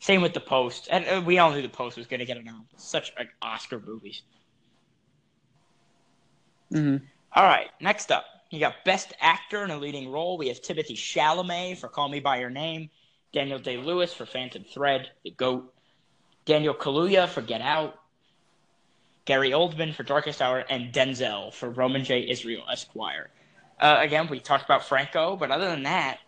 [0.00, 2.36] Same with The Post, and uh, we all knew The Post was going to get
[2.36, 2.66] a nom.
[2.76, 4.22] Such like Oscar movies.
[6.72, 7.04] Mm-hmm.
[7.32, 10.38] All right, next up, you got Best Actor in a Leading Role.
[10.38, 12.90] We have Timothée Chalamet for Call Me by Your Name,
[13.32, 15.72] Daniel Day Lewis for Phantom Thread, The Goat,
[16.44, 17.98] Daniel Kaluuya for Get Out,
[19.24, 22.28] Gary Oldman for Darkest Hour, and Denzel for Roman J.
[22.28, 23.30] Israel Esquire.
[23.80, 26.18] Uh, again, we talked about Franco, but other than that,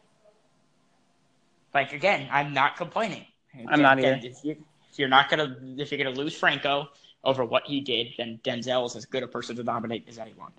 [1.73, 3.25] like again, I'm not complaining.
[3.69, 4.21] I'm not either.
[4.23, 4.57] If, you,
[4.91, 6.89] if you're not gonna, if you're gonna lose Franco
[7.25, 10.53] over what he did, then Denzel is as good a person to nominate as anyone.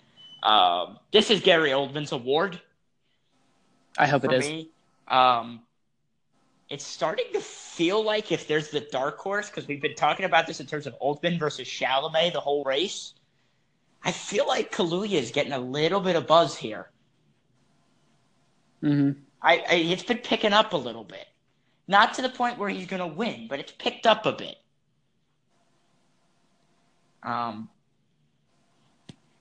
[0.43, 2.59] Um, this is Gary Oldman's award
[3.97, 4.47] I hope it is.
[4.47, 4.69] me.
[5.07, 5.61] Um,
[6.69, 10.47] it's starting to feel like if there's the dark horse, because we've been talking about
[10.47, 13.13] this in terms of Oldman versus Chalamet, the whole race.
[14.03, 16.89] I feel like Kaluuya is getting a little bit of buzz here.
[18.81, 19.19] Mm-hmm.
[19.41, 21.27] I, I it's been picking up a little bit,
[21.91, 24.55] not to the point where he's going to win, but it's picked up a bit.
[27.21, 27.69] Um,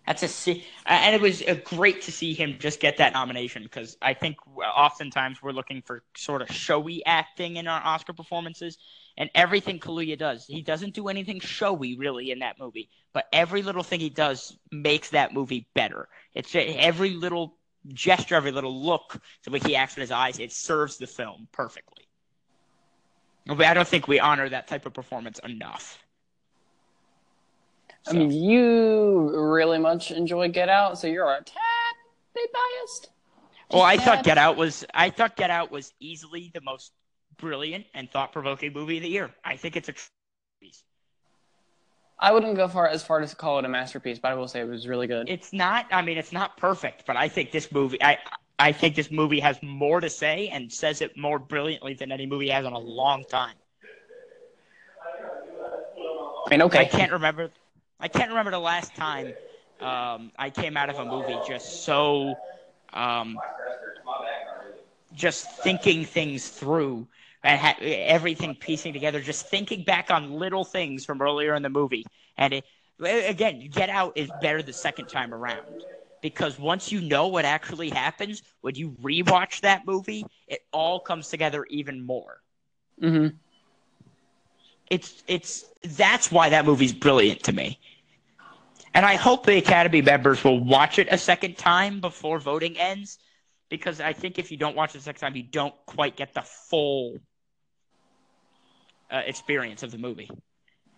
[0.07, 3.63] that's a see, and it was uh, great to see him just get that nomination
[3.63, 8.77] because I think oftentimes we're looking for sort of showy acting in our Oscar performances,
[9.17, 13.63] and everything Kaluuya does, he doesn't do anything showy really in that movie, but every
[13.63, 16.09] little thing he does makes that movie better.
[16.35, 17.57] It's every little
[17.95, 21.47] gesture, every little look, the way he acts with his eyes, it serves the film
[21.53, 22.10] perfectly.
[23.47, 25.99] But I don't think we honor that type of performance enough.
[28.07, 31.95] I mean, you really much enjoy Get Out, so you're a tad
[32.35, 33.11] bit biased.
[33.71, 34.25] well, I thought.
[34.25, 36.93] Get Out was I thought Get Out was easily the most
[37.37, 39.31] brilliant and thought-provoking movie of the year.
[39.45, 40.09] I think it's a tr-
[40.61, 40.83] piece.
[42.19, 44.49] I wouldn't go far as far as to call it a masterpiece, but I will
[44.49, 45.29] say it was really good.
[45.29, 45.87] It's not.
[45.91, 48.03] I mean, it's not perfect, but I think this movie.
[48.03, 48.19] I
[48.61, 52.27] I think this movie has more to say and says it more brilliantly than any
[52.27, 53.57] movie has in a long time.
[56.47, 56.81] I mean, okay.
[56.81, 57.51] I can't remember.
[57.99, 59.35] I can't remember the last time
[59.81, 62.39] um, I came out of a movie just so,
[62.93, 63.43] um,
[65.15, 67.09] just thinking things through
[67.43, 71.71] and ha- everything piecing together, just thinking back on little things from earlier in the
[71.71, 72.05] movie.
[72.37, 72.65] And it,
[73.01, 75.87] again, Get Out is better the second time around
[76.23, 81.29] because once you know what actually happens, when you rewatch that movie, it all comes
[81.29, 82.43] together even more.
[83.01, 83.37] Mm-hmm.
[84.91, 85.65] It's it's
[85.97, 87.79] that's why that movie's brilliant to me.
[88.93, 93.19] And I hope the Academy members will watch it a second time before voting ends,
[93.69, 96.35] because I think if you don't watch it a second time, you don't quite get
[96.35, 97.19] the full
[99.11, 100.29] uh, experience of the movie.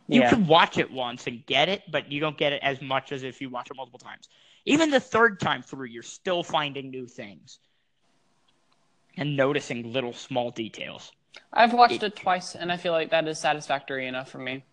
[0.08, 0.30] You Yeah.
[0.30, 3.22] can watch it once and get it, but you don't get it as much as
[3.22, 4.28] if you watch it multiple times.
[4.64, 7.58] Even the third time through, you're still finding new things
[9.16, 11.12] and noticing little small details.
[11.52, 14.64] I've watched it twice, and I feel like that is satisfactory enough for me.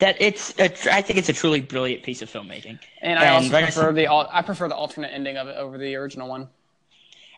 [0.00, 2.78] That it's, a, I think it's a truly brilliant piece of filmmaking.
[3.00, 5.56] And I And also like I prefer the I prefer the alternate ending of it
[5.56, 6.48] over the original one.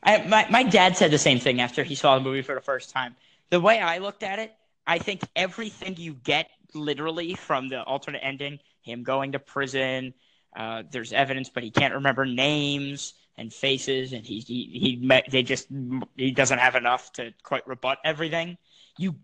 [0.02, 2.60] I, my, my dad said the same thing after he saw the movie for the
[2.60, 3.16] first time.
[3.50, 4.54] The way I looked at it,
[4.86, 10.14] I think everything you get literally from the alternate ending, him going to prison,
[10.56, 15.42] uh, there's evidence, but he can't remember names and faces, and he he, he they
[15.42, 15.68] just
[16.16, 18.56] he doesn't have enough to quite rebut everything.
[18.98, 19.16] You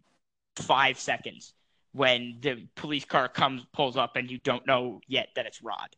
[0.56, 1.52] five seconds
[1.92, 5.88] when the police car comes pulls up and you don't know yet that it's Rod.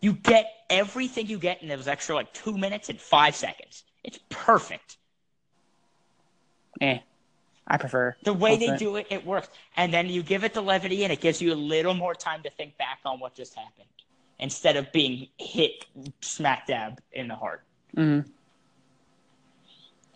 [0.00, 3.84] You get everything you get in those extra like two minutes and five seconds.
[4.02, 4.98] It's perfect.
[6.80, 6.98] Eh,
[7.66, 9.48] I prefer The way they do it, it works.
[9.76, 12.42] And then you give it the levity and it gives you a little more time
[12.42, 13.88] to think back on what just happened
[14.38, 15.86] instead of being hit
[16.20, 17.64] smack dab in the heart.
[17.96, 18.28] Mhm.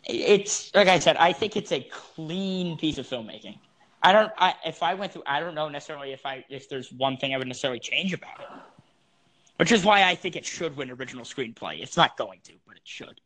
[0.05, 3.59] It's like I said, I think it's a clean piece of filmmaking.
[4.03, 6.93] I don't I if I went through I don't know necessarily if I if there's
[6.93, 8.47] one thing I would necessarily change about it.
[9.57, 11.81] Which is why I think it should win original screenplay.
[11.81, 13.21] It's not going to, but it should.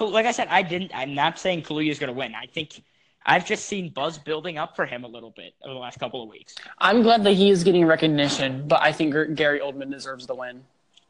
[0.00, 0.90] Like I said, I didn't.
[0.94, 2.34] I'm not saying Kaluuya is going to win.
[2.34, 2.82] I think
[3.26, 6.22] I've just seen buzz building up for him a little bit over the last couple
[6.22, 6.54] of weeks.
[6.78, 10.64] I'm glad that he is getting recognition, but I think Gary Oldman deserves the win.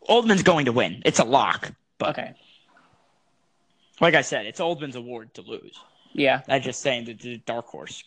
[0.08, 1.00] Oldman's going to win.
[1.04, 1.70] It's a lock.
[1.98, 2.34] But Okay.
[4.00, 5.78] like I said, it's Oldman's award to lose.
[6.12, 6.42] Yeah.
[6.48, 8.02] I'm just saying that the dark horse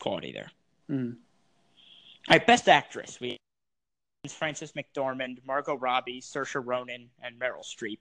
[0.00, 0.50] quality there.
[0.90, 1.12] Mhm.
[2.28, 3.18] All right, best actress.
[3.20, 3.38] We
[4.28, 7.98] Frances McDormand, Margot Robbie, Saoirse Ronan, and Meryl Streep.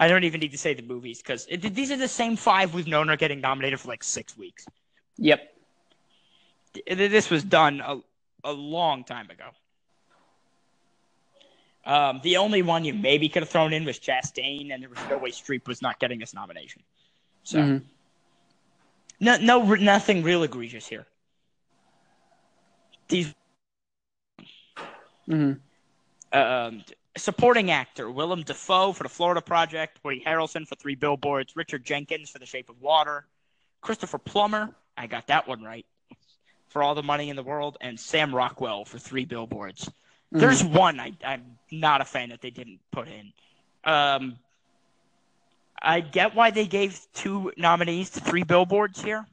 [0.00, 2.86] I don't even need to say the movies because these are the same five we've
[2.86, 4.64] known are getting nominated for like six weeks.
[5.18, 5.40] Yep.
[6.72, 7.98] Th- This was done a,
[8.42, 9.44] a long time ago.
[11.84, 14.98] Um, the only one you maybe could have thrown in was Chastain, and there was
[15.10, 16.82] no way Streep was not getting this nomination.
[17.42, 17.82] So Mhm.
[19.20, 21.06] no, no, nothing real egregious here.
[23.08, 23.34] These
[25.28, 25.60] Mhm.
[26.32, 26.84] um,
[27.16, 32.30] supporting actor Willem Dafoe for the Florida Project, Woody Harrelson for Three Billboards, Richard Jenkins
[32.30, 33.26] for The Shape of Water,
[33.80, 35.86] Christopher Plummer, I got that one right,
[36.68, 39.90] for All the Money in the World, and Sam Rockwell for Three Billboards.
[40.32, 43.32] There's one I, I'm not a fan that they didn't put in.
[43.84, 44.38] Um,
[45.82, 49.26] I get why they gave two nominees to Three Billboards here.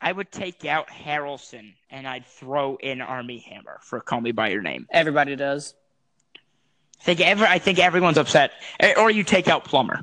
[0.00, 4.48] I would take out Harrelson and I'd throw in Armie Hammer for Call Me by
[4.48, 4.86] Your Name.
[4.90, 5.74] Everybody does.
[7.04, 8.52] I think ever I think everyone's upset.
[8.80, 10.02] Eh, Or you take out Plummer.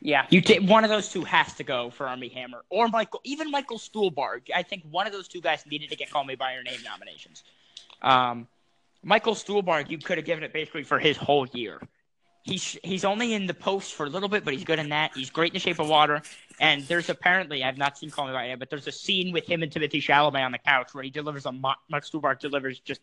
[0.00, 0.26] Yeah.
[0.30, 3.52] You take one of those two has to go for Armie Hammer or Michael, even
[3.52, 4.42] Michael Stuhlbarg.
[4.52, 6.80] I think one of those two guys needed to get Call Me by Your Name
[6.84, 7.44] nominations.
[8.02, 8.48] Um,
[9.04, 11.80] Michael Stuhlbarg, you could have given it basically for his whole year.
[12.42, 15.12] He's he's only in the post for a little bit, but he's good in that.
[15.14, 16.22] He's great in The Shape of Water.
[16.58, 19.32] And there's apparently I've not seen Call Me by Your Name, but there's a scene
[19.32, 22.40] with him and Timothée Chalamet on the couch where he delivers a mo- Michael Stuhlbarg
[22.40, 23.00] delivers just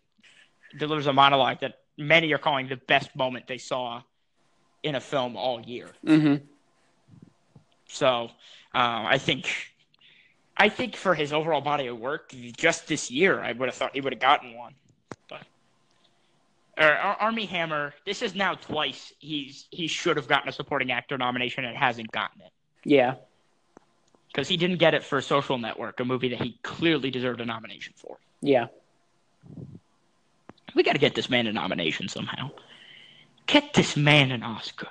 [0.77, 4.01] delivers a monologue that many are calling the best moment they saw
[4.83, 5.89] in a film all year.
[6.05, 6.35] hmm
[7.87, 8.25] So
[8.73, 9.49] uh, I think,
[10.57, 13.91] I think for his overall body of work, just this year, I would have thought
[13.93, 14.73] he would have gotten one.
[15.29, 15.43] But
[16.77, 20.91] or, Ar- Armie Hammer, this is now twice he's he should have gotten a supporting
[20.91, 22.51] actor nomination and hasn't gotten it
[22.83, 23.15] Yeah.
[24.27, 27.45] because he didn't get it for Social Network, a movie that he clearly deserved a
[27.45, 28.17] nomination for.
[28.41, 28.67] Yeah.
[30.75, 32.51] We got to get this man a nomination somehow.
[33.47, 34.89] Get this man an Oscar.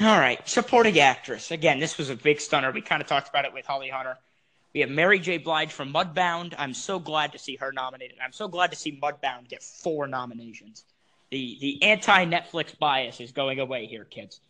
[0.00, 1.50] All right, supporting actress.
[1.50, 2.72] Again, this was a big stunner.
[2.72, 4.16] We kind of talked about it with Holly Hunter.
[4.72, 5.38] We have Mary J.
[5.38, 6.54] Blige from Mudbound.
[6.58, 8.18] I'm so glad to see her nominated.
[8.22, 10.84] I'm so glad to see Mudbound get four nominations.
[11.30, 14.40] The the anti Netflix bias is going away here, kids.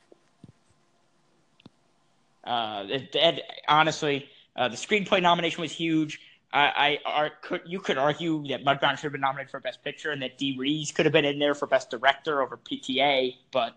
[2.45, 6.21] Uh, it, and honestly, uh, the screenplay nomination was huge.
[6.57, 9.85] I, I are, could you could argue that Mudbound should have been nominated for Best
[9.85, 13.37] Picture and that Dee Rees could have been in there for Best Director over PTA,
[13.53, 13.77] but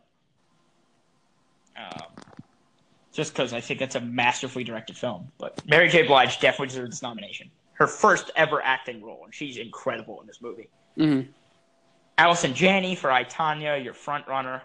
[1.78, 2.08] um,
[3.12, 5.30] just because I think that's a masterfully directed film.
[5.38, 6.04] But Mary J.
[6.04, 7.52] Blige definitely deserves this nomination.
[7.74, 10.70] Her first ever acting role, and she's incredible in this movie.
[10.98, 11.30] Mm-hmm.
[12.18, 14.62] Allison Janney for I, Tonya, your front runner.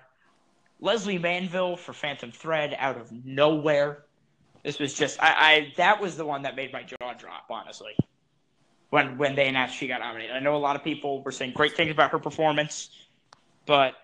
[0.81, 4.05] Lesley Manville for Phantom Thread out of nowhere.
[4.65, 7.95] This was just I, I that was the one that made my jaw drop, honestly.
[8.91, 10.35] When when they announced she got nominated.
[10.35, 12.91] I know a lot of people were saying great things about her performance,
[13.67, 13.95] but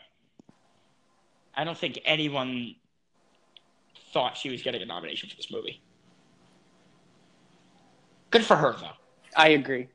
[1.55, 2.75] I don't think anyone
[4.13, 5.81] thought she was getting a nomination for this movie.
[8.31, 8.93] Good for her though.
[9.37, 9.89] I agree.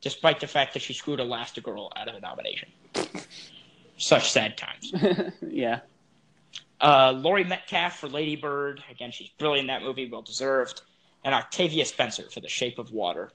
[0.00, 2.68] Despite the fact that she screwed Elastigirl out of a nomination.
[3.96, 4.92] Such sad times.
[5.48, 5.80] yeah.
[6.80, 8.82] Uh, Laurie Metcalf for Lady Bird.
[8.90, 10.82] Again, she's brilliant in that movie, well deserved.
[11.24, 13.32] And Octavia Spencer for The Shape of Water.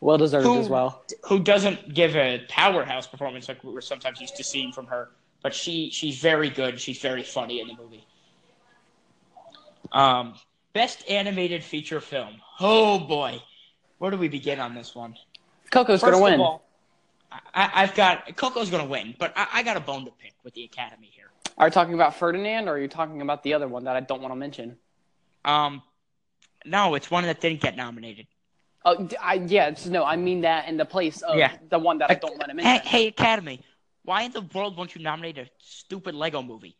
[0.00, 1.02] Well deserved Who- as well.
[1.24, 5.10] Who doesn't give a powerhouse performance like we're sometimes used to seeing from her,
[5.42, 6.80] but she she's very good.
[6.80, 8.06] She's very funny in the movie.
[9.92, 10.34] Um,
[10.72, 12.40] best animated feature film.
[12.60, 13.40] Oh boy,
[13.98, 15.16] where do we begin on this one?
[15.70, 16.34] Coco's gonna win.
[16.34, 16.64] of all,
[17.32, 20.54] I, I've got Coco's gonna win, but I, I got a bone to pick with
[20.54, 21.30] the Academy here.
[21.56, 24.00] Are you talking about Ferdinand, or are you talking about the other one that I
[24.00, 24.76] don't want to mention?
[25.44, 25.82] Um,
[26.64, 28.26] no, it's one that didn't get nominated.
[28.84, 31.52] Oh, I, yeah, it's, no, I mean that in the place of Yeah.
[31.70, 32.80] the one that I don't want to mention.
[32.82, 33.60] Hey, hey, Academy,
[34.04, 36.76] why in the world won't you nominate a stupid Lego movie?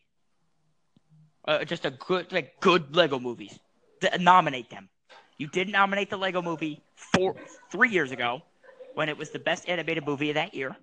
[1.46, 3.58] Uh, just a good, like, good Lego movies.
[4.00, 4.88] D- nominate them.
[5.38, 7.36] You didn't nominate the Lego movie four,
[7.70, 8.42] three years ago,
[8.94, 10.76] when it was the best animated movie of that year,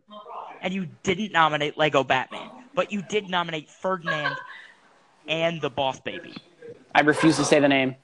[0.61, 4.35] and you didn't nominate Lego Batman, but you did nominate Ferdinand
[5.27, 6.35] and The Boss Baby.
[6.93, 7.95] I refuse to say the name.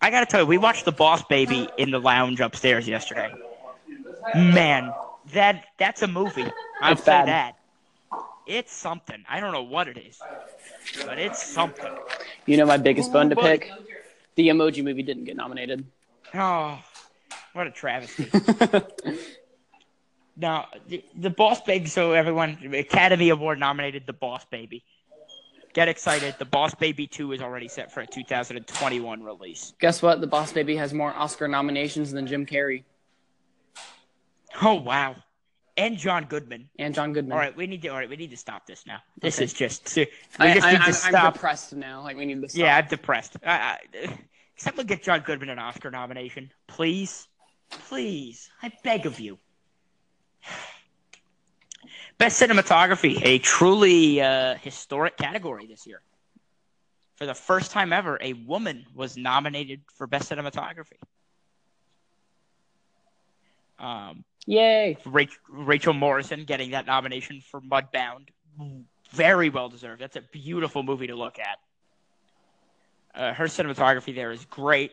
[0.00, 3.32] I gotta tell you, we watched The Boss Baby in the lounge upstairs yesterday.
[4.34, 4.92] Man,
[5.32, 6.50] that that's a movie.
[6.80, 7.28] I'll say bad.
[7.28, 7.58] that.
[8.46, 9.24] It's something.
[9.28, 10.18] I don't know what it is,
[11.06, 11.92] but it's something.
[12.46, 13.70] You know my biggest bone to pick?
[14.34, 15.84] The Emoji Movie didn't get nominated.
[16.34, 16.78] Oh,
[17.52, 18.28] what a travesty.
[20.36, 21.86] now, the, the Boss Baby.
[21.86, 24.84] So everyone, Academy Award nominated The Boss Baby.
[25.74, 26.34] Get excited!
[26.38, 29.72] The Boss Baby Two is already set for a 2021 release.
[29.80, 30.20] Guess what?
[30.20, 32.84] The Boss Baby has more Oscar nominations than Jim Carrey
[34.60, 35.16] Oh wow!
[35.78, 36.68] And John Goodman.
[36.78, 37.32] and John Goodman.
[37.32, 37.88] All right, we need to.
[37.88, 38.98] All right, we need to stop this now.
[39.22, 39.44] This Okay.
[39.44, 39.96] is just.
[39.96, 40.06] We
[40.38, 42.02] I, just I, need to I'm, I'm depressed now.
[42.02, 42.60] Like we need to stop.
[42.60, 43.36] yeah, I'm depressed.
[43.42, 44.18] I, I,
[44.56, 47.26] someone get John Goodman an Oscar nomination, please,
[47.70, 48.50] please.
[48.62, 49.38] I beg of you.
[52.18, 56.02] Best cinematography, a truly uh, historic category this year.
[57.16, 60.98] For the first time ever, a woman was nominated for best cinematography.
[63.78, 64.96] Um, Yay!
[65.04, 68.28] Rach- Rachel Morrison getting that nomination for Mudbound.
[69.10, 70.00] Very well deserved.
[70.00, 71.58] That's a beautiful movie to look at.
[73.14, 74.92] Uh, her cinematography there is great.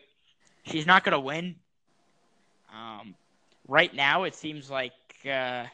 [0.63, 1.55] She's not going to win.
[2.73, 3.15] Um,
[3.67, 4.93] right now, it seems like
[5.25, 5.65] uh,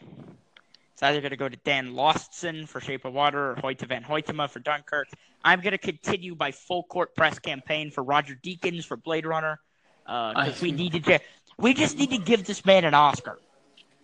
[0.94, 4.04] it's either going to go to Dan Laustsen for Shape of Water or Hoyte van
[4.04, 5.08] Hoytema for Dunkirk.
[5.44, 9.60] I'm going to continue my full court press campaign for Roger Deakins for Blade Runner
[10.06, 11.20] because we needed to.
[11.58, 13.40] We just need to give this man an Oscar.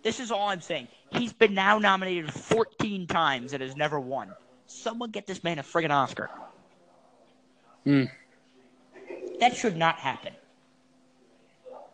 [0.02, 0.88] This is all I'm saying.
[1.12, 4.32] He's been now nominated 14 times and has never won.
[4.66, 6.30] Someone get this man a friggin' Oscar.
[7.84, 8.04] Hmm.
[9.40, 10.32] That should not happen.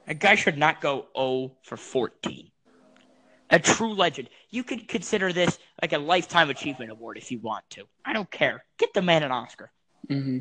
[0.06, 2.50] A guy should not go 0 for 14.
[3.50, 4.28] A true legend.
[4.50, 7.84] You could consider this like a lifetime achievement award if you want to.
[8.04, 8.64] I don't care.
[8.78, 9.70] Get the man an Oscar.
[10.08, 10.38] hmm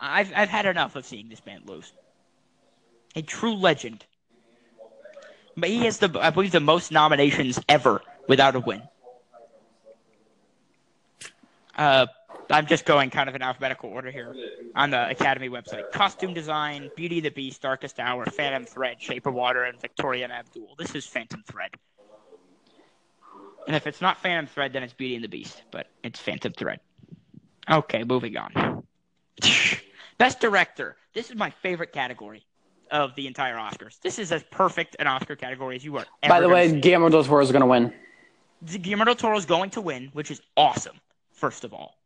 [0.00, 1.92] I've I've had enough of seeing this man lose.
[3.16, 4.04] A true legend.
[5.56, 8.82] But he has the I believe the most nominations ever without a win.
[11.76, 12.06] Uh,
[12.50, 14.34] I'm just going kind of in alphabetical order here
[14.74, 15.90] on the Academy website.
[15.92, 20.24] Costume design, Beauty and the Beast, Darkest Hour, Phantom Thread, Shape of Water, and Victoria
[20.24, 20.74] and Abdul.
[20.78, 21.70] This is Phantom Thread.
[23.66, 26.52] And if it's not Phantom Thread, then it's Beauty and the Beast, but it's Phantom
[26.52, 26.80] Thread.
[27.70, 28.84] Okay, moving on.
[30.18, 30.96] Best Director.
[31.14, 32.44] This is my favorite category
[32.90, 34.00] of the entire Oscars.
[34.00, 36.80] This is as perfect an Oscar category as you are ever By the way, see.
[36.80, 37.92] Guillermo del Toro is going to win.
[38.64, 41.00] Guillermo del Toro is going to win, which is awesome.
[41.32, 41.96] First of all,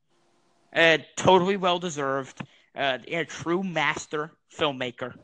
[0.75, 2.41] uh, totally well deserved.
[2.75, 5.14] Uh, a true master filmmaker.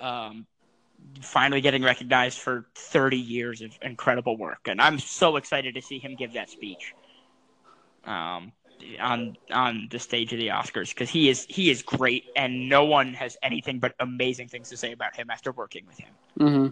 [0.00, 0.46] Um,
[1.20, 5.98] finally getting recognized for 30 years of incredible work, and I'm so excited to see
[5.98, 6.94] him give that speech.
[8.04, 8.52] Um,
[9.00, 12.84] on on the stage of the Oscars because he is he is great, and no
[12.84, 16.14] one has anything but amazing things to say about him after working with him.
[16.38, 16.66] hmm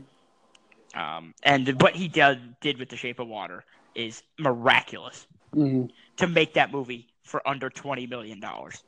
[0.95, 3.65] Um, and what he did, did with The Shape of Water
[3.95, 5.87] is miraculous hmm
[6.19, 8.83] to make that movie for under twenty million dollars.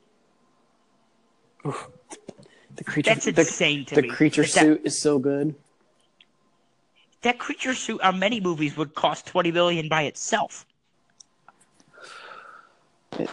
[1.63, 4.09] The creature, That's the, insane to the me.
[4.09, 5.55] creature That- suit is so good.
[7.21, 10.65] That creature suit on many movies would cost twenty million by itself.
[13.19, 13.29] It-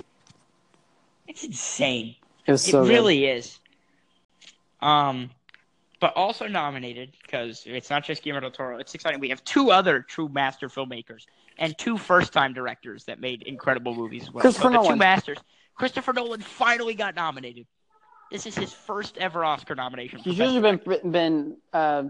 [1.26, 2.16] It's insane.
[2.46, 3.58] It was It really is.
[4.80, 5.30] Um,
[6.00, 8.78] but also nominated because it's not just Guillermo del Toro.
[8.78, 9.20] It's exciting.
[9.20, 11.26] We have two other true master filmmakers
[11.58, 14.42] and two first-time directors that made incredible movies well.
[14.42, 14.98] Christopher so the two Nolan.
[14.98, 15.38] masters.
[15.74, 17.66] Christopher Nolan finally got nominated.
[18.30, 20.20] This is his first ever Oscar nomination.
[20.20, 22.04] He's usually been been uh,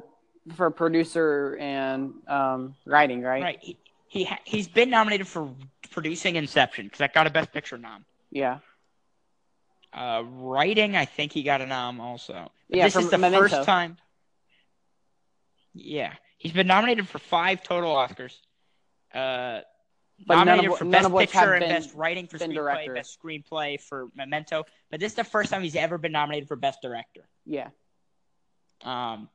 [0.55, 3.43] for producer and um, writing, right?
[3.43, 3.59] Right.
[3.61, 3.78] He,
[4.09, 5.51] he ha- he's been nominated for
[5.91, 8.05] producing Inception because that got a Best Picture nom.
[8.30, 8.59] Yeah.
[9.99, 12.53] Uh, writing, I think he got a nom also.
[12.70, 13.49] But Yeah, this is the Memento.
[13.49, 13.96] first time.
[15.74, 18.38] Yeah, he's been nominated for five total Oscars.
[19.12, 19.62] Uh,
[20.24, 22.94] But none nominated of- for Best Picture and been- Best Writing for Screenplay, director.
[22.94, 24.64] Best Screenplay for Memento.
[24.90, 27.28] But this is the first time he's ever been nominated for Best Director.
[27.44, 27.70] Yeah.
[28.82, 29.28] um,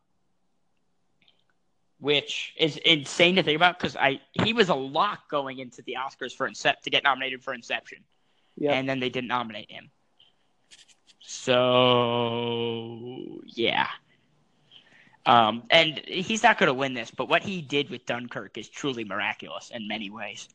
[1.99, 5.95] which is insane to think about because I he was a lock going into the
[5.99, 8.05] Oscars for Incep to get nominated for Inception,
[8.55, 8.72] Yeah.
[8.74, 9.91] and then they didn't nominate him.
[11.26, 13.88] So yeah,
[15.26, 18.67] um, and he's not going to win this, but what he did with Dunkirk is
[18.67, 20.49] truly miraculous in many ways.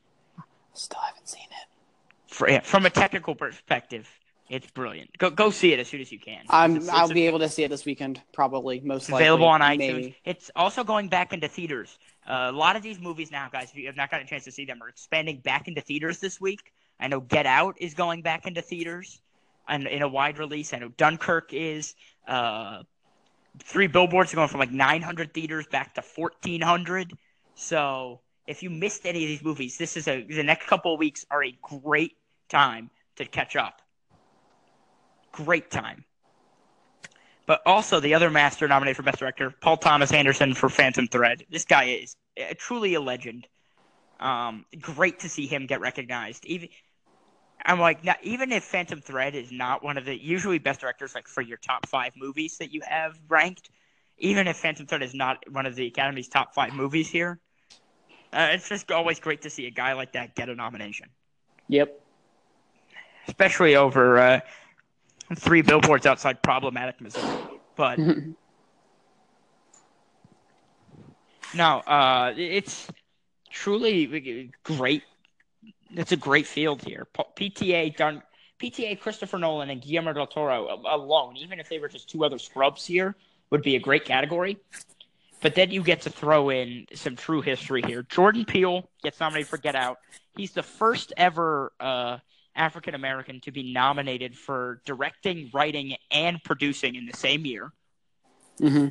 [0.74, 2.34] Still haven't seen it.
[2.34, 4.08] For, yeah, from a technical perspective,
[4.50, 5.16] it's brilliant.
[5.18, 6.44] Go go see it as soon as you can.
[6.50, 6.76] I'm.
[6.76, 8.80] It's- I'll a- be able to see it this weekend, probably.
[8.80, 9.24] Most It's likely.
[9.24, 9.78] available on iTunes.
[9.78, 10.16] maybe.
[10.24, 11.98] It's also going back into theaters.
[12.28, 14.44] Uh, a lot of these movies now, guys, if you have not gotten a chance
[14.44, 16.72] to see them, are expanding back into theaters this week.
[17.00, 19.20] I know Get Out is going back into theaters
[19.68, 20.72] and in a wide release.
[20.72, 21.94] I know Dunkirk is.
[22.26, 22.82] Uh,
[23.60, 27.12] Three Billboards are going from like 900 theaters back to 1,400.
[27.54, 30.98] So if you missed any of these movies, this is a the next couple of
[30.98, 32.16] weeks are a great
[32.48, 33.82] time to catch up.
[35.32, 36.04] Great time.
[37.46, 41.44] But also the other master nominated for best director, Paul Thomas Anderson for Phantom Thread.
[41.50, 43.48] This guy is uh, truly a legend.
[44.20, 46.44] Um, great to see him get recognized.
[46.46, 46.68] Even
[47.64, 51.14] I'm like, not, even if Phantom Thread is not one of the usually best directors,
[51.14, 53.70] like for your top five movies that you have ranked,
[54.18, 57.40] even if Phantom Thread is not one of the Academy's top five movies here,
[58.32, 61.08] uh, it's just always great to see a guy like that get a nomination,
[61.68, 62.00] Yep.
[63.26, 64.40] especially over uh,
[65.36, 67.42] three billboards outside problematic Missouri.
[67.76, 68.00] But
[71.52, 72.88] No, uh, it's
[73.50, 75.02] truly great.
[75.90, 77.06] It's a great field here.
[77.12, 78.22] P- PTA done.
[78.60, 82.38] PTA Christopher Nolan and Guillermo del Toro alone, even if they were just two other
[82.38, 83.14] scrubs here,
[83.50, 84.58] would be a great category.
[85.40, 88.02] But then you get to throw in some true history here.
[88.02, 89.98] Jordan Peele gets nominated for Get Out.
[90.36, 92.18] He's the first ever uh,
[92.56, 97.72] African American to be nominated for directing, writing, and producing in the same year
[98.58, 98.88] hmm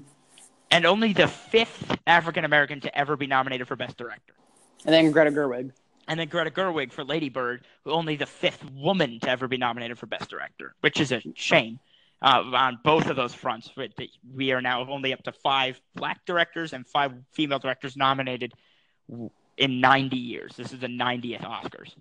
[0.72, 4.34] and only the fifth African American to ever be nominated for Best Director.
[4.86, 5.72] And then Greta Gerwig.
[6.08, 9.58] And then Greta Gerwig for Lady Bird, who only the fifth woman to ever be
[9.58, 11.80] nominated for Best Director, which is a shame
[12.22, 13.70] uh, on both of those fronts.
[14.34, 18.54] We are now only up to five black directors and five female directors nominated
[19.58, 20.56] in 90 years.
[20.56, 21.94] This is the 90th Oscars.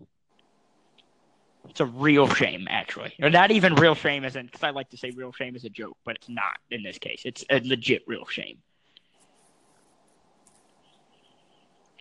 [1.69, 3.15] It's a real shame, actually.
[3.21, 5.69] Or not even real shame, in, because I like to say real shame is a
[5.69, 7.23] joke, but it's not in this case.
[7.25, 8.59] It's a legit real shame.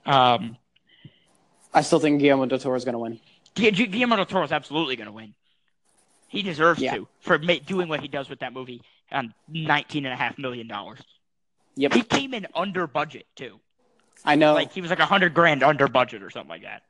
[0.06, 0.58] Um,
[1.76, 3.19] I still think Guillermo del Toro is going to win.
[3.55, 5.34] Gu- Gu- Guillermo del Toro is absolutely going to win.
[6.28, 6.95] He deserves Yeah.
[6.95, 10.38] to for ma- doing what he does with that movie on nineteen and a half
[10.38, 10.99] million dollars.
[11.76, 11.93] Yep.
[11.93, 13.59] He came in under budget too.
[14.23, 14.53] I know.
[14.53, 16.82] Like he was like a hundred grand under budget or something like that,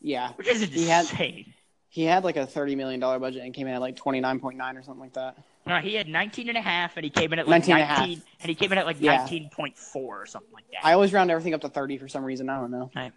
[0.00, 0.30] yeah.
[0.34, 1.52] which is He had- insane.
[1.88, 4.38] He had like a thirty million dollar budget and came in at like twenty nine
[4.40, 5.36] point nine or something like that.
[5.66, 7.88] No, he had 19 and a half, and he came in at like 19 and
[7.88, 9.26] 19, and he came in at like Yeah.
[9.26, 10.84] 19.4 or something like that.
[10.84, 12.50] I always round everything up to thirty for some reason.
[12.50, 12.90] I don't know.
[12.94, 13.12] Right.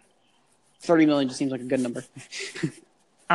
[0.80, 2.04] Thirty million just seems like a good number.
[2.64, 2.70] All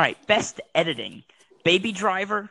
[0.02, 1.22] right, best editing:
[1.64, 2.50] Baby Driver,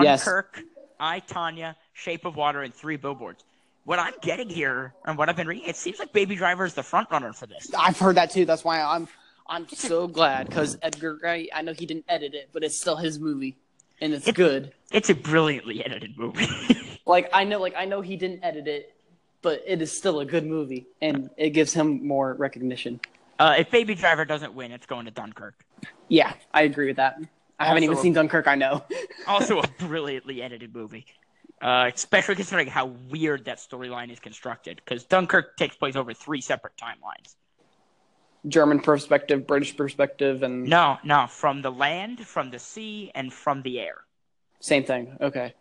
[0.00, 0.24] Yes.
[0.24, 0.60] Dunkirk,
[1.00, 3.44] I Tonya, Shape of Water, and Three Billboards.
[3.84, 6.74] What I'm getting here and what I've been reading, it seems like Baby Driver is
[6.74, 7.68] the front runner for this.
[7.76, 8.44] I've heard that too.
[8.44, 9.08] That's why I'm
[9.46, 11.48] I'm so glad because Edgar Wright.
[11.54, 13.56] I know he didn't edit it, but it's still his movie,
[14.00, 14.72] and it's It- good.
[14.92, 16.46] It's a brilliantly edited movie.
[17.04, 18.94] Like I know, like I know he didn't edit it,
[19.42, 23.00] but it is still a good movie, and it gives him more recognition.
[23.38, 25.64] Uh, if Baby Driver doesn't win, it's going to Dunkirk.
[26.08, 27.18] Yeah, I agree with that.
[27.58, 28.48] I haven't even seen Dunkirk.
[28.48, 28.84] I know.
[29.26, 31.06] Also, a brilliantly edited movie.
[31.60, 36.40] Uh, especially considering how weird that storyline is constructed, because Dunkirk takes place over three
[36.40, 37.36] separate timelines.
[38.48, 43.62] German perspective, British perspective, and No, no, from the land, from the sea, and from
[43.62, 43.98] the air.
[44.58, 45.16] same thing.
[45.20, 45.54] Okay.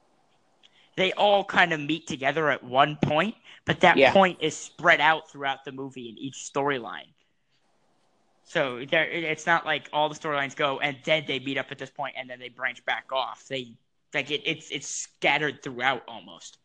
[0.98, 4.12] They all kind of meet together at one point, but that Yeah.
[4.12, 7.14] point is spread out throughout the movie in each storyline.
[8.52, 11.78] So there, it's not like all the storylines go and then they meet up at
[11.78, 13.48] this point and then they branch back off.
[13.48, 13.72] They
[14.14, 16.58] like it, it's it's scattered throughout almost.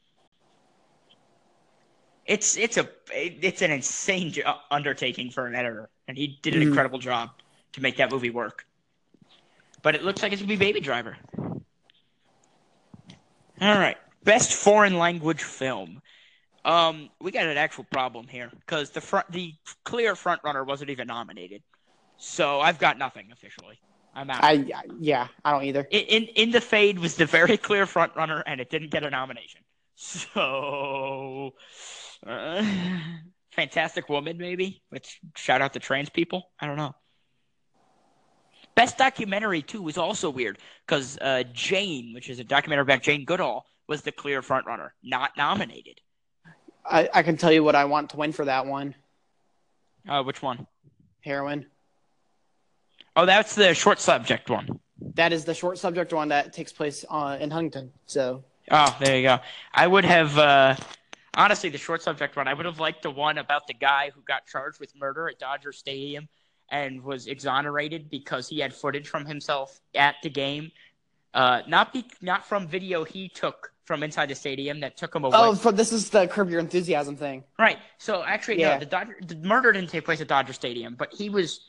[2.24, 6.62] It's it's a it's an insane jo- undertaking for an editor, and he did an
[6.62, 6.66] Mhm.
[6.70, 7.30] incredible job
[7.74, 8.66] to make that movie work.
[9.82, 11.16] But it looks like it's gonna be Baby Driver.
[13.60, 16.02] All right, best foreign language film.
[16.64, 20.90] Um, we got an actual problem here because the front, the clear front runner wasn't
[20.90, 21.62] even nominated,
[22.16, 23.78] so I've got nothing officially.
[24.14, 24.42] I'm out.
[24.42, 24.64] I
[24.98, 25.86] yeah, I don't either.
[25.90, 29.04] in, in in the fade was the very clear front runner, and it didn't get
[29.04, 29.60] a nomination.
[29.98, 31.54] So,
[32.26, 32.64] uh,
[33.52, 34.82] Fantastic Woman, maybe.
[34.90, 36.50] Which shout out to trans people.
[36.60, 36.94] I don't know.
[38.74, 43.24] Best documentary too was also weird because uh, Jane, which is a documentary about Jane
[43.24, 46.00] Goodall, was the clear front runner, not nominated.
[46.84, 48.94] I, I can tell you what I want to win for that one.
[50.06, 50.66] Uh, which one?
[51.20, 51.66] Heroin.
[53.16, 54.78] Oh, that's the short subject one.
[55.14, 57.90] That is the short subject one that takes place uh, in Huntington.
[58.06, 59.38] So Oh, there you go.
[59.72, 60.76] I would have uh,
[61.34, 62.48] honestly the short subject one.
[62.48, 65.38] I would have liked the one about the guy who got charged with murder at
[65.38, 66.28] Dodger Stadium
[66.70, 70.72] and was exonerated because he had footage from himself at the game,
[71.32, 75.22] uh, not be not from video he took from inside the stadium that took him
[75.24, 75.36] away.
[75.38, 77.44] oh, for, this is the Curb Your Enthusiasm thing.
[77.56, 77.78] Right.
[77.98, 78.74] So actually, Yeah.
[78.74, 81.60] no, the Dodger the murder didn't take place at Dodger Stadium, but he was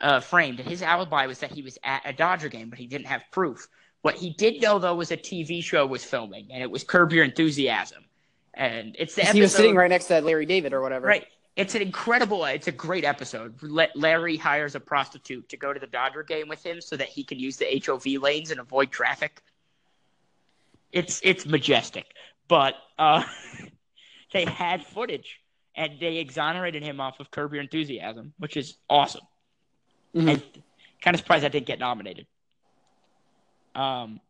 [0.00, 0.60] uh, framed.
[0.60, 3.22] And his alibi was that he was at a Dodger game, but he didn't have
[3.30, 3.68] proof.
[4.02, 7.12] What he did know though was a TV show was filming, and it was Curb
[7.12, 8.04] Your Enthusiasm,
[8.54, 9.34] and it's the episode.
[9.34, 11.06] He was sitting right next to Larry David or whatever.
[11.06, 11.26] Right.
[11.56, 12.44] It's an incredible.
[12.44, 13.60] It's a great episode.
[13.62, 17.08] Let Larry hires a prostitute to go to the Dodger game with him so that
[17.08, 19.42] he can use the HOV lanes and avoid traffic.
[20.92, 22.06] It's it's majestic,
[22.46, 23.24] but uh,
[24.32, 25.40] they had footage
[25.74, 29.22] and they exonerated him off of Curb Your Enthusiasm, which is awesome.
[30.14, 30.30] Mhm.
[30.30, 30.42] And
[31.00, 32.26] kind of surprised I didn't get nominated.
[33.74, 34.20] Um,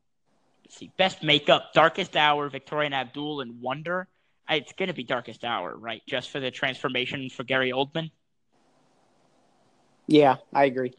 [0.64, 4.08] let's see, best makeup: Darkest Hour, Victoria and Abdul, and Wonder.
[4.48, 6.02] It's gonna be Darkest Hour, right?
[6.06, 8.10] Just for the transformation for Gary Oldman.
[10.06, 10.92] Yeah, I agree.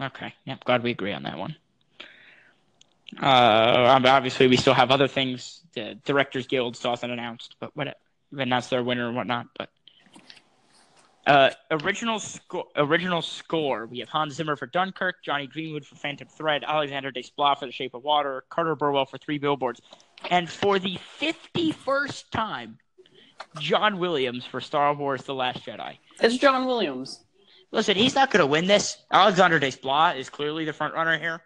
[0.00, 1.56] Okay, yep, glad we agree on that one.
[3.20, 5.60] Uh, obviously, we still have other things.
[5.74, 7.96] The Directors Guild still hasn't announced, but what
[8.32, 9.46] announced their winner and whatnot.
[9.56, 9.70] But
[11.26, 13.86] uh, original score, original score.
[13.86, 17.72] We have Hans Zimmer for Dunkirk, Jonny Greenwood for Phantom Thread, Alexander Desplat for The
[17.72, 19.80] Shape of Water, Carter Burwell for Three Billboards,
[20.30, 22.78] and for the fifty-first time,
[23.58, 25.96] John Williams for Star Wars: The Last Jedi.
[26.20, 27.24] It's John Williams.
[27.70, 28.98] Listen, he's not going to win this.
[29.10, 31.40] Alexander Desplat is clearly the front runner here,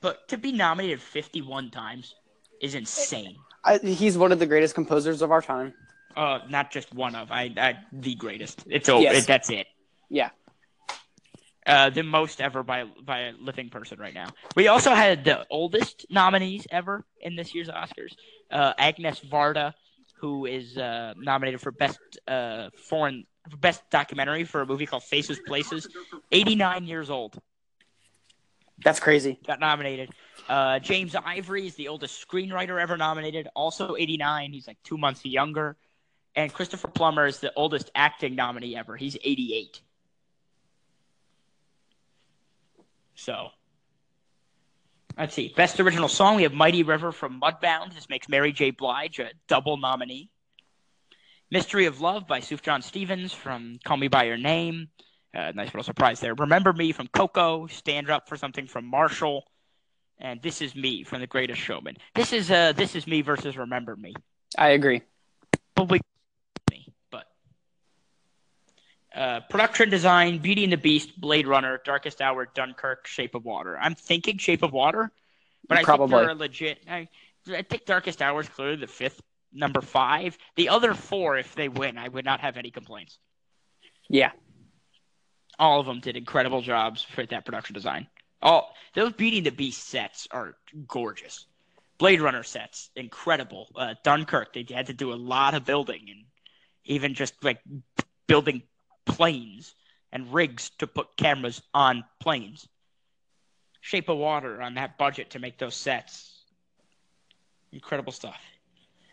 [0.00, 2.14] but to be nominated 51 times
[2.60, 3.36] is insane.
[3.64, 5.72] I, he's one of the greatest composers of our time.
[6.16, 8.64] Uh, not just one of, I, I the greatest.
[8.68, 9.02] It's over.
[9.02, 9.26] Yes.
[9.26, 9.66] That's it.
[10.08, 10.30] Yeah.
[11.64, 14.28] Uh, the most ever by by a living person right now.
[14.56, 18.14] We also had the oldest nominees ever in this year's Oscars.
[18.50, 19.72] Uh, Agnes Varda,
[20.16, 23.26] who is uh, nominated for best uh, foreign
[23.60, 25.88] best documentary for a movie called Faces Places.
[26.30, 27.40] 89 years old.
[28.84, 29.38] That's crazy.
[29.46, 30.10] got nominated.
[30.48, 34.52] Uh, James Ivory is the oldest screenwriter ever nominated, also 89.
[34.52, 35.76] He's like two months younger.
[36.34, 38.96] And Christopher Plummer is the oldest acting nominee ever.
[38.96, 39.80] He's 88.
[43.14, 43.48] So,
[45.18, 45.52] let's see.
[45.54, 47.94] Best original song, we have Mighty River from Mudbound.
[47.94, 48.70] This makes Mary J.
[48.70, 50.30] Blige a double nominee.
[51.50, 54.88] Mystery of Love by Sufjan Stevens from Call Me By Your Name.
[55.34, 56.34] Uh, nice little surprise there.
[56.34, 57.66] Remember Me from Coco.
[57.66, 59.44] Stand Up for Something from Marshall.
[60.18, 61.98] And This Is Me from The Greatest Showman.
[62.14, 64.14] This is uh, This Is Me versus Remember Me.
[64.56, 65.02] I agree.
[65.74, 66.00] Probably
[66.70, 67.26] me, but
[69.14, 73.78] uh, production design: Beauty and the Beast, Blade Runner, Darkest Hour, Dunkirk, Shape of Water.
[73.78, 75.10] I'm thinking Shape of Water,
[75.68, 76.08] but I Probably.
[76.16, 76.78] think they're legit.
[76.90, 77.08] I,
[77.50, 79.20] I think Darkest Hour is clearly the fifth,
[79.52, 80.36] number five.
[80.56, 83.18] The other four, if they win, I would not have any complaints.
[84.08, 84.32] Yeah.
[85.58, 88.08] all of them did incredible jobs for that production design.
[88.40, 90.56] All those Beauty and the Beast sets are
[90.86, 91.46] gorgeous.
[91.98, 93.68] Blade Runner sets, incredible.
[93.76, 96.24] Uh, Dunkirk, they had to do a lot of building and
[96.84, 97.60] even just like
[98.26, 98.62] building
[99.06, 99.74] planes
[100.12, 102.68] and rigs to put cameras on planes.
[103.80, 106.44] Shape of Water on that budget to make those sets.
[107.72, 108.40] Incredible stuff.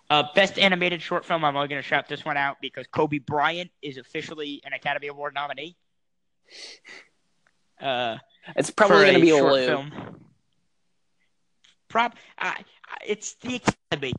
[0.10, 1.46] Uh, best animated short film.
[1.46, 5.08] I'm only going to shout this one out because Kobe Bryant is officially an Academy
[5.08, 5.76] Award nominee.
[7.80, 8.18] Uh,
[8.56, 9.66] It's probably going to be a short Lou.
[9.66, 9.92] film.
[11.88, 12.64] Prob, I,
[13.06, 13.62] it's the
[13.92, 14.14] Academy.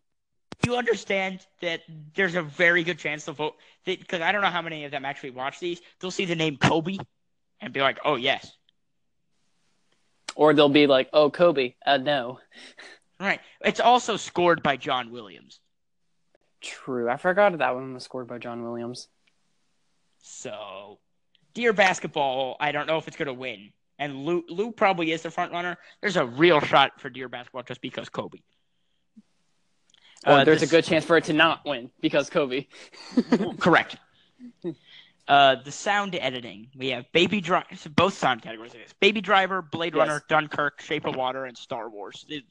[0.64, 1.82] You understand that
[2.14, 5.04] there's a very good chance they'll vote because I don't know how many of them
[5.04, 5.80] actually watch these.
[5.98, 6.98] They'll see the name Kobe
[7.60, 8.56] and be like, "Oh yes,
[10.34, 12.40] Or they'll be like, "Oh, Kobe, uh, no."
[13.18, 15.60] right." It's also scored by John Williams,
[16.60, 17.08] True.
[17.08, 19.08] I forgot that one was scored by John Williams.
[20.18, 20.98] so
[21.54, 22.56] Dear Basketball.
[22.60, 25.52] I don't know if it's going to win, and Lou, Lou probably is the front
[25.52, 25.78] runner.
[26.00, 28.38] There's a real shot for Dear Basketball just because Kobe.
[30.26, 32.66] Or Uh, there's this- a good chance for it to not win because Kobe.
[33.58, 33.96] Correct.
[35.28, 36.68] Uh, the sound editing.
[36.76, 37.66] We have Baby Driver.
[37.94, 38.72] Both sound categories.
[38.74, 38.92] I guess.
[39.00, 40.00] Baby Driver, Blade Yes.
[40.08, 42.24] Runner, Dunkirk, Shape of Water, and Star Wars.
[42.28, 42.42] The,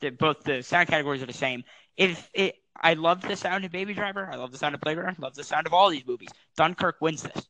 [0.00, 1.62] the, both the sound categories are the same.
[1.96, 4.28] If it, I love the sound of Baby Driver.
[4.30, 5.10] I love the sound of Blade Runner.
[5.10, 6.28] I love the sound of all these movies.
[6.56, 7.48] Dunkirk wins this.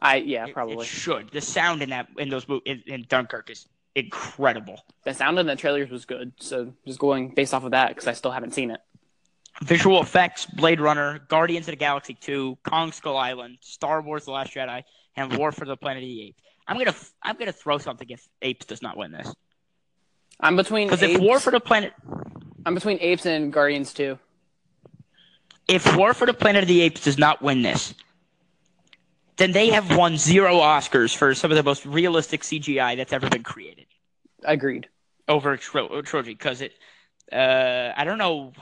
[0.00, 0.86] I yeah, It- It, probably.
[0.86, 1.30] should.
[1.30, 4.82] The sound in that in those mo- in, in Dunkirk is incredible.
[5.04, 8.08] The sound in the trailers was good, so just going based off of that because
[8.08, 8.80] I still haven't seen it.
[9.62, 14.32] Visual effects: Blade Runner, Guardians of the Galaxy 2, Kong Skull Island, Star Wars: The
[14.32, 14.82] Last Jedi,
[15.16, 16.42] and War for the Planet of the Apes.
[16.66, 19.32] I'm gonna I'm gonna throw something if Apes does not win this
[20.40, 21.92] I'm between because if apes, War for the Planet
[22.66, 24.18] I'm between apes and Guardians too.
[25.68, 27.94] if War for the Planet of the Apes does not win this,
[29.36, 33.28] then they have won zero Oscars for some of the most realistic CGI that's ever
[33.28, 33.86] been created
[34.44, 34.88] Agreed.
[35.28, 36.32] over tro- trilogy.
[36.32, 36.72] Because it,
[37.32, 38.52] uh, I don't know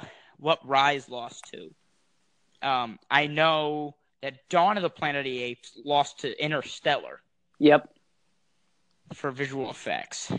[0.42, 2.68] what Rise lost to.
[2.68, 7.20] Um, I know that Dawn of the Planet of the Apes lost to Interstellar
[7.58, 7.88] Yep.
[9.14, 10.30] for visual effects.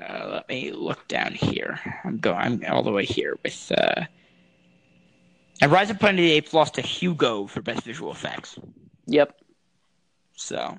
[0.00, 1.78] Uh, let me look down here.
[2.04, 2.36] I'm going.
[2.38, 3.72] I'm all the way here with.
[3.76, 4.04] Uh,
[5.62, 8.58] and Rise of Planet of the Apes lost to Hugo for best visual effects.
[9.06, 9.34] Yep.
[10.34, 10.78] So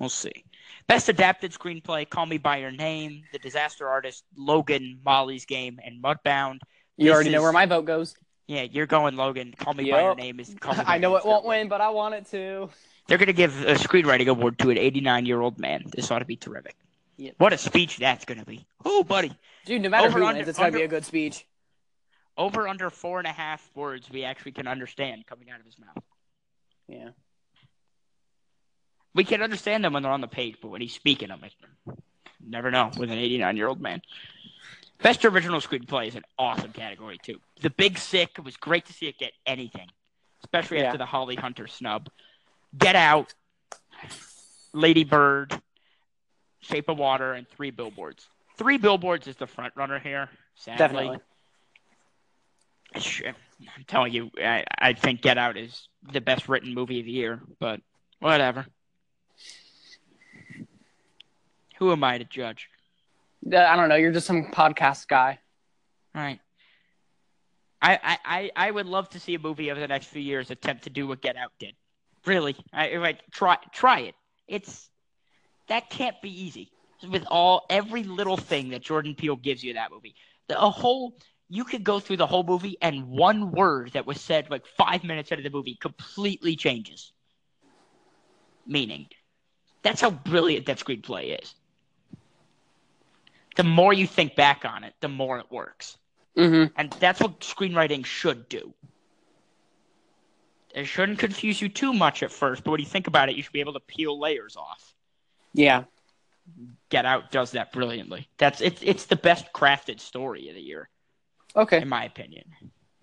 [0.00, 0.44] we'll see.
[0.90, 6.02] Best adapted screenplay: Call Me by Your Name, The Disaster Artist, Logan, Molly's Game, and
[6.02, 6.58] Mudbound.
[6.96, 8.16] You This already know is- where my vote goes.
[8.48, 9.54] Yeah, you're going Logan.
[9.56, 10.52] Call Me by Your Name is.
[10.58, 12.70] Call Me I know it won't win, but I want it to.
[13.06, 15.84] They're going to give a screenwriting award to an 89 year old man.
[15.94, 16.74] This ought to be terrific.
[17.18, 17.34] Yep.
[17.38, 18.66] What a speech that's going to be.
[18.84, 19.32] Oh, buddy.
[19.66, 21.46] Dude, no matter Over who under- wins, it's gonna be a good speech.
[22.36, 25.78] Over under four and a half words we actually can understand coming out of his
[25.78, 26.02] mouth.
[26.88, 27.10] Yeah.
[29.14, 31.54] We can understand them when they're on the page, but when he's speaking them, it,
[32.44, 34.02] never know with an 89 year old man.
[35.02, 37.40] Best original screenplay is an awesome category, too.
[37.60, 39.88] The Big Sick, it was great to see it get anything,
[40.44, 40.84] especially Yeah.
[40.86, 42.08] after the Holly Hunter snub.
[42.76, 43.34] Get Out,
[44.72, 45.60] Lady Bird,
[46.60, 48.28] Shape of Water, and Three Billboards.
[48.58, 50.76] Three Billboards is the front runner here, sadly.
[50.78, 51.18] Definitely.
[53.76, 57.12] I'm telling you, I, I think Get Out is the best written movie of the
[57.12, 57.80] year, but
[58.18, 58.66] whatever.
[61.80, 62.68] Who am I to judge?
[63.52, 63.96] Uh, I don't know.
[63.96, 65.40] You're just some podcast guy.
[66.14, 66.40] Right.
[67.82, 70.50] I, I, I, I would love to see a movie over the next few years
[70.50, 71.74] attempt to do what Get Out did.
[72.26, 74.14] Really, I like try try it.
[74.46, 74.90] It's
[75.68, 76.70] that can't be easy
[77.08, 80.14] with all every little thing that Jordan Peele gives you in that movie.
[80.48, 81.16] The a whole
[81.48, 85.02] you could go through the whole movie and one word that was said like five
[85.02, 87.12] minutes into the movie completely changes
[88.70, 89.06] meaning.
[89.82, 91.54] That's how brilliant that screenplay is.
[93.56, 95.98] The more you think back on it, the more it works.
[96.36, 96.72] Mm-hmm.
[96.76, 98.72] And that's what screenwriting should do.
[100.74, 103.42] It shouldn't confuse you too much at first, but when you think about it, you
[103.42, 104.94] should be able to peel layers off.
[105.52, 105.84] Yeah.
[106.88, 108.28] Get Out does that brilliantly.
[108.38, 110.88] That's it's it's the best crafted story of the year,
[111.54, 111.80] Okay.
[111.80, 112.44] in my opinion.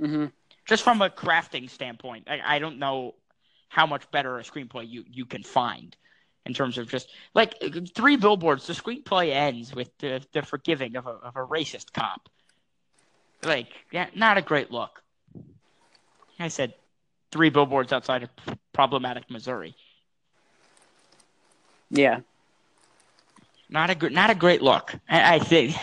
[0.02, 0.26] Mm-hmm.
[0.66, 3.16] Just from a crafting standpoint, I, I don't know
[3.70, 5.96] how much better a screenplay you, you can find
[6.48, 7.56] in terms of just like
[7.94, 8.66] three billboards.
[8.66, 12.30] The screenplay ends with the, the forgiving of a of a racist cop.
[13.44, 15.02] Like, yeah, not a great look.
[16.40, 16.74] I said
[17.32, 18.30] three billboards outside of
[18.74, 19.76] problematic Missouri.
[21.90, 22.22] Yeah.
[23.70, 24.94] Not a gr- not a great look.
[25.10, 25.76] I, I think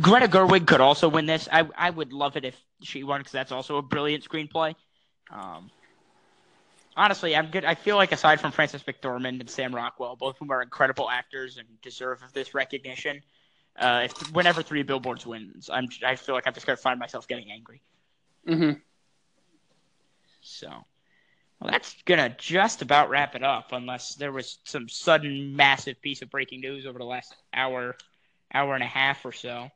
[0.00, 1.48] Greta Gerwig could also win this.
[1.50, 4.74] I I would love it if she won because that's also a brilliant screenplay.
[5.30, 5.70] Um,
[6.98, 7.64] honestly, I'm good.
[7.64, 11.08] I feel like aside from Frances McDormand and Sam Rockwell, both of whom are incredible
[11.08, 13.22] actors and deserve of this recognition.
[13.78, 17.28] Uh, if whenever Three Billboards wins, I'm I feel like I'm just gonna find myself
[17.28, 17.80] getting angry.
[18.46, 18.80] Mm-hmm.
[20.40, 20.68] So,
[21.60, 26.22] well, that's gonna just about wrap it up, unless there was some sudden massive piece
[26.22, 27.96] of breaking news over the last hour,
[28.52, 29.70] hour and a half or so.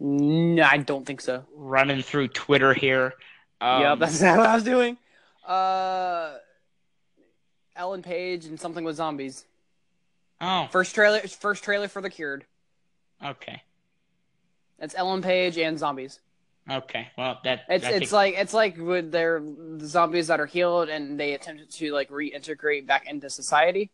[0.00, 1.44] No, I don't think so.
[1.54, 3.12] Running through Twitter here.
[3.60, 4.96] Um, yeah, that's what I was doing.
[5.46, 6.34] Uh,
[7.76, 9.44] Ellen Page and something with zombies.
[10.40, 12.44] Oh, First trailer, first trailer for The Cured.
[13.24, 13.62] okay,
[14.78, 16.20] It's Ellen Page and zombies.
[16.70, 17.08] okay.
[17.16, 20.46] Well, that It's I it's think- like it's like with their the zombies that are
[20.46, 23.90] healed and they attempted to like reintegrate back into society.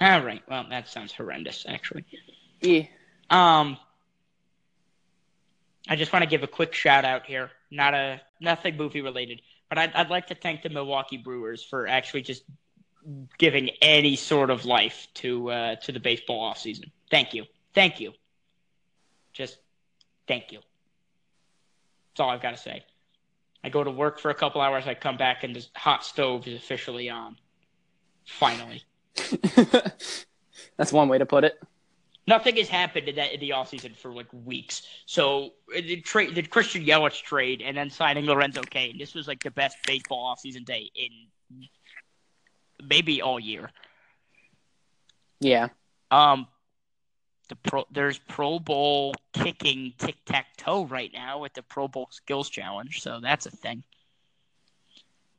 [0.00, 0.42] all right.
[0.48, 2.04] Well, that sounds horrendous, actually.
[2.60, 2.84] Yeah.
[3.30, 3.76] Um,
[5.88, 7.50] I just want to give a quick shout out here.
[7.70, 11.86] Not a nothing movie related, but I'd, I'd like to thank the Milwaukee Brewers for
[11.86, 12.44] actually just
[13.38, 16.90] giving any sort of life to uh, to the baseball offseason.
[17.10, 17.44] Thank you,
[17.74, 18.12] thank you.
[19.32, 19.58] Just
[20.26, 20.60] thank you.
[22.10, 22.84] That's all I've got to say.
[23.62, 24.84] I go to work for a couple hours.
[24.86, 27.36] I come back and the hot stove is officially on.
[28.24, 28.82] Finally.
[30.76, 31.60] That's one way to put it.
[32.26, 34.82] Nothing has happened in that in the offseason for like weeks.
[35.06, 38.98] So uh, the trade, the Christian Yelich trade, and then signing Lorenzo Cain.
[38.98, 41.10] This was like the best baseball offseason day in
[42.82, 43.70] maybe all year.
[45.40, 45.68] Yeah.
[46.10, 46.46] Um,
[47.48, 52.08] the pro there's Pro Bowl kicking tic tac toe right now with the Pro Bowl
[52.10, 53.82] Skills Challenge, so that's a thing.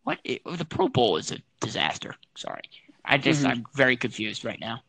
[0.04, 2.16] What i- the Pro Bowl is a disaster.
[2.36, 2.64] Sorry,
[3.06, 3.50] I just Mhm.
[3.50, 4.84] I'm very confused right now.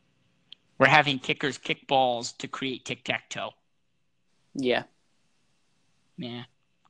[0.78, 3.52] We're having kickers kick balls to create tic tac toe.
[4.54, 4.84] Yeah.
[6.16, 6.44] Yeah,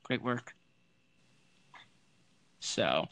[0.04, 0.54] great work.
[2.60, 3.08] So,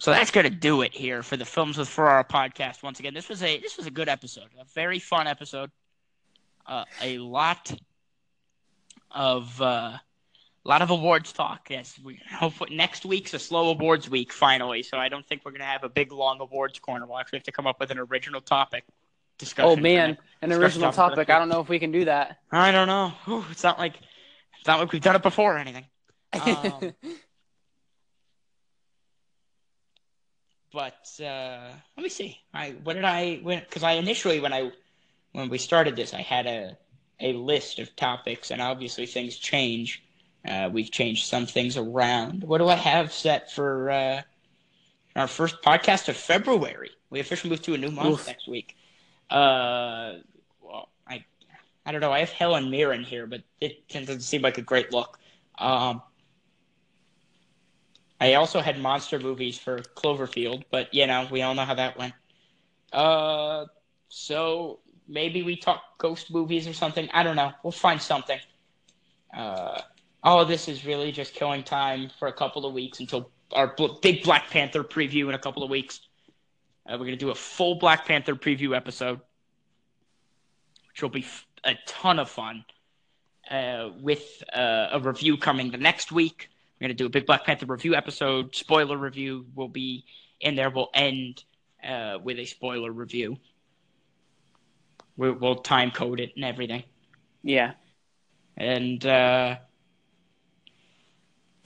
[0.00, 2.82] so that's gonna do it here for the Films with Ferrara podcast.
[2.82, 5.70] Once again, this was a this was a good episode, a very fun episode.
[6.66, 7.72] Uh, a lot
[9.10, 9.64] of uh,
[10.64, 11.68] a lot of awards talk.
[11.68, 14.82] Yes, we hopefully next week's a slow awards week finally.
[14.82, 17.04] So I don't think we're gonna have a big long awards corner.
[17.06, 18.84] We'll actually have to come up with an original topic
[19.36, 19.70] discussion.
[19.70, 21.30] Oh man, an original topic topic.
[21.30, 22.38] I don't know if we can do that.
[22.50, 23.12] I don't know.
[23.26, 23.96] Whew, it's not like
[24.58, 25.84] it's not like we've done it before or anything.
[26.32, 26.94] Um,
[30.72, 32.40] but uh, let me see.
[32.54, 34.70] I what did I when because I initially when I
[35.32, 36.76] when we started this I had a
[37.20, 40.02] a list of topics and obviously things change.
[40.46, 42.44] Uh, we've changed some things around.
[42.44, 44.22] What do I have set for uh,
[45.14, 46.90] our first podcast of February?
[47.10, 48.26] We officially moved to a new month Oof.
[48.26, 48.74] next week.
[49.28, 50.14] Uh,
[50.62, 51.24] well, I
[51.84, 52.12] I don't know.
[52.12, 55.18] I have Helen Mirren here, but it doesn't seem like a great look.
[55.58, 56.00] Um,
[58.20, 61.98] I also had monster movies for Cloverfield, but you know, we all know how that
[61.98, 62.12] went.
[62.92, 63.66] Uh,
[64.08, 67.08] so maybe we talk ghost movies or something.
[67.12, 67.52] I don't know.
[67.62, 68.38] We'll find something.
[69.34, 69.80] Uh,
[70.22, 73.74] all of this is really just killing time for a couple of weeks until our
[74.02, 76.00] big Black Panther preview in a couple of weeks.
[76.86, 79.20] Uh, we're gonna do a full Black Panther preview episode,
[80.88, 82.64] which will be f- a ton of fun.
[83.50, 86.49] Uh, with uh, a review coming the next week.
[86.80, 88.54] We're going to do a big Black Panther review episode.
[88.54, 90.04] Spoiler review will be
[90.40, 90.70] in there.
[90.70, 91.44] We'll end
[91.86, 93.36] uh, with a spoiler review.
[95.16, 96.84] We'll, we'll time code it and everything.
[97.42, 97.72] yeah.
[98.56, 99.56] And uh,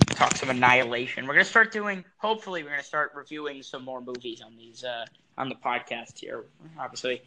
[0.07, 1.27] talk some Annihilation.
[1.27, 4.57] We're going to start doing, hopefully, we're going to start reviewing some more movies on
[4.57, 5.05] these uh,
[5.37, 6.45] on the podcast here.
[6.79, 7.23] Obviously,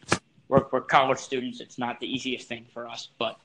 [0.48, 1.60] we're, we're college students.
[1.60, 3.38] It's not the easiest thing for us, but.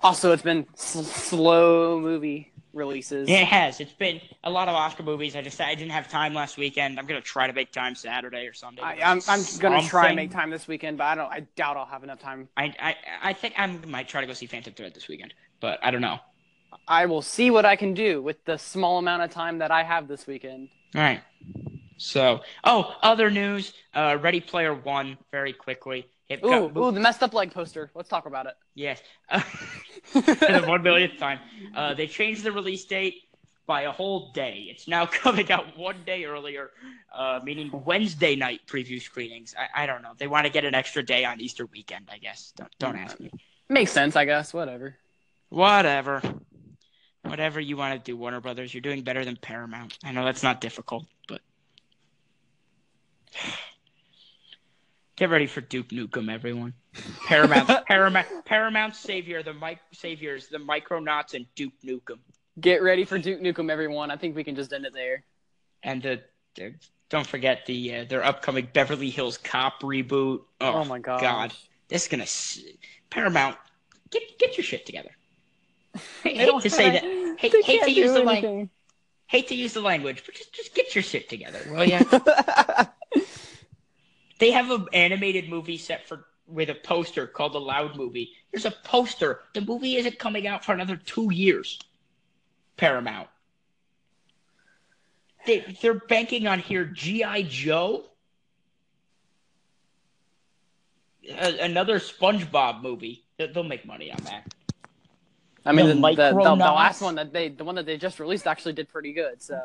[0.00, 3.28] Also, it's been s- slow movie releases.
[3.28, 3.80] Yeah, it has.
[3.80, 5.36] It's been a lot of Oscar movies.
[5.36, 6.98] I just I didn't have time last weekend.
[6.98, 8.82] I'm gonna try to make time Saturday or Sunday.
[8.82, 11.30] I, I'm I'm gonna try and make time this weekend, but I don't.
[11.30, 12.48] I doubt I'll have enough time.
[12.56, 15.78] I, I I think I might try to go see Phantom Thread this weekend, but
[15.82, 16.18] I don't know.
[16.86, 19.82] I will see what I can do with the small amount of time that I
[19.82, 20.68] have this weekend.
[20.94, 21.20] All right.
[21.96, 23.72] So, oh, other news.
[23.94, 25.18] Uh, Ready Player One.
[25.32, 26.06] Very quickly.
[26.28, 27.90] It Ooh, ooh, the messed up leg poster.
[27.94, 28.54] Let's talk about it.
[28.74, 29.00] Yes.
[29.30, 31.38] For the one millionth time.
[31.74, 33.22] Uh, they changed the release date
[33.66, 34.66] by a whole day.
[34.68, 36.70] It's now coming out one day earlier,
[37.14, 39.54] uh, meaning Wednesday night preview screenings.
[39.56, 40.12] I, I don't know.
[40.18, 42.52] They want to get an extra day on Easter weekend, I guess.
[42.56, 43.30] Don't, don't ask me.
[43.70, 44.52] Makes sense, I guess.
[44.52, 44.96] Whatever.
[45.48, 46.22] Whatever.
[47.22, 48.72] Whatever you want to do, Warner Brothers.
[48.74, 49.98] You're doing better than Paramount.
[50.04, 51.40] I know that's not difficult, but.
[55.18, 56.74] Get ready for Duke Nukem, everyone.
[57.26, 62.18] Paramount, Paramount, Paramount Savior, the mic saviors, the Micronauts, and Duke Nukem,
[62.60, 64.12] Get ready for Duke Nukem, everyone.
[64.12, 65.24] I think we can just end it there.
[65.82, 66.22] and the,
[66.54, 66.74] the
[67.10, 70.42] don't forget the uh, their upcoming Beverly Hills Cop reboot.
[70.60, 71.20] Oh, Oh, my gosh.
[71.20, 71.52] God,
[71.88, 72.26] this is gonna
[73.10, 73.56] Paramount.
[74.10, 75.10] Get get your shit together.
[75.96, 77.02] I hate don't to say that.
[77.40, 78.68] Hate, hate to use the language.
[79.26, 82.00] Hate to use the language, but just just get your shit together, will ya?
[84.38, 88.32] They have an animated movie set for with a poster called the Loud Movie.
[88.52, 89.40] There's a poster.
[89.52, 91.78] The movie isn't coming out for another two years.
[92.76, 93.28] Paramount.
[95.46, 98.04] they they're banking on here GI Joe,
[101.28, 103.24] A- another SpongeBob movie.
[103.36, 104.54] They- They'll make money on that.
[105.66, 107.98] I mean, The the, the, the, the last one that they, the one that they
[107.98, 109.42] just released, actually did pretty good.
[109.42, 109.60] So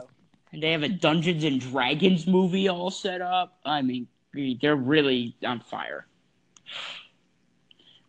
[0.52, 3.58] And they have a Dungeons and Dragons movie all set up.
[3.64, 6.08] I mean, they're really on fire.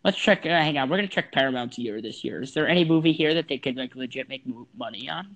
[0.03, 0.45] Let's check.
[0.45, 2.41] Uh, hang on, we're gonna check Paramount's year this year.
[2.41, 5.35] Is there any movie here that they could like legit make mo- money on?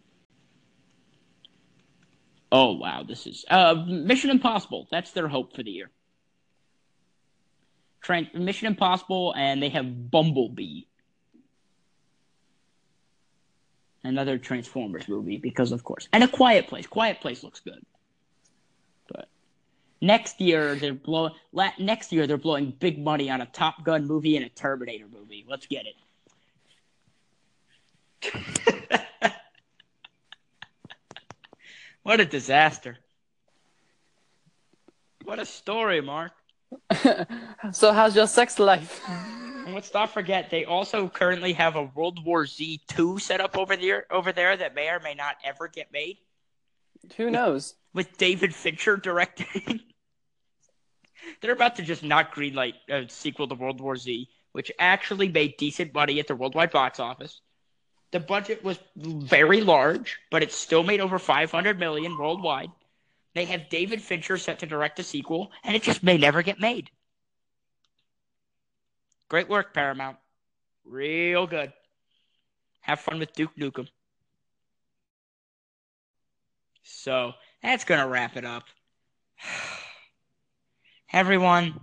[2.52, 4.88] Oh wow, this is uh, Mission Impossible.
[4.92, 5.90] That's their hope for the year.
[8.04, 10.84] Tran Mission Impossible, and they have Bumblebee,
[14.04, 16.88] another Transformers movie, because of course, and A Quiet Place.
[16.88, 17.84] Quiet Place looks good,
[19.12, 19.28] but
[20.02, 21.34] next year they're blowing.
[21.78, 25.46] Next year they're blowing big money on a Top Gun movie and a Terminator movie.
[25.48, 25.96] Let's get it.
[32.04, 32.98] what a disaster!
[35.24, 36.32] What a story, Mark.
[37.72, 39.02] so how's your sex life?
[39.08, 43.56] And let's not forget, they also currently have a World War Z two set up
[43.58, 46.18] over there, over there that may or may not ever get made,
[47.18, 47.76] Who knows?
[47.94, 49.80] with David Fincher directing.
[51.42, 55.58] They're about to just not greenlight a sequel to World War Z, which actually made
[55.58, 57.42] decent money at the worldwide box office.
[58.12, 62.72] The budget was very large, but it still made over 500 million worldwide.
[63.36, 66.60] They have David Fincher set to direct a sequel, and it just may never get
[66.60, 66.90] made.
[69.30, 70.18] Great work, Paramount.
[70.84, 71.72] Real good.
[72.82, 73.88] Have fun with Duke Nukem.
[76.90, 78.64] So that's gonna wrap it up.
[81.14, 81.80] Everyone,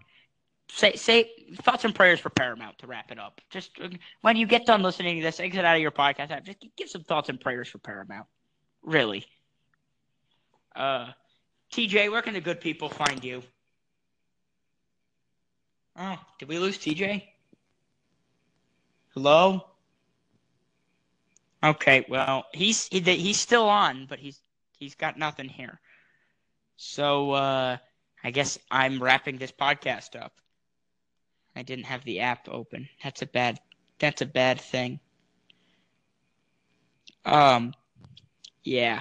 [0.71, 1.31] say say
[1.63, 3.41] thoughts and prayers for Paramount to wrap it up.
[3.51, 3.79] Just
[4.21, 6.45] when you get done listening to this, exit out of your podcast app.
[6.45, 8.27] Just give some thoughts and prayers for Paramount.
[8.83, 9.25] Really.
[10.75, 11.13] Uh,
[11.73, 13.43] TJ, where can the good people find you?
[15.99, 17.23] Oh, did we lose TJ?
[19.15, 19.67] Hello.
[21.65, 24.41] Okay, well, he's he, he's still on, but he's
[24.77, 25.81] he's got nothing here.
[26.77, 27.77] So uh,
[28.23, 30.33] I guess I'm wrapping this podcast up.
[31.55, 32.89] I didn't have the app open.
[33.03, 33.59] That's a bad.
[33.99, 35.01] That's a bad thing.
[37.25, 37.73] Um,
[38.63, 39.01] yeah.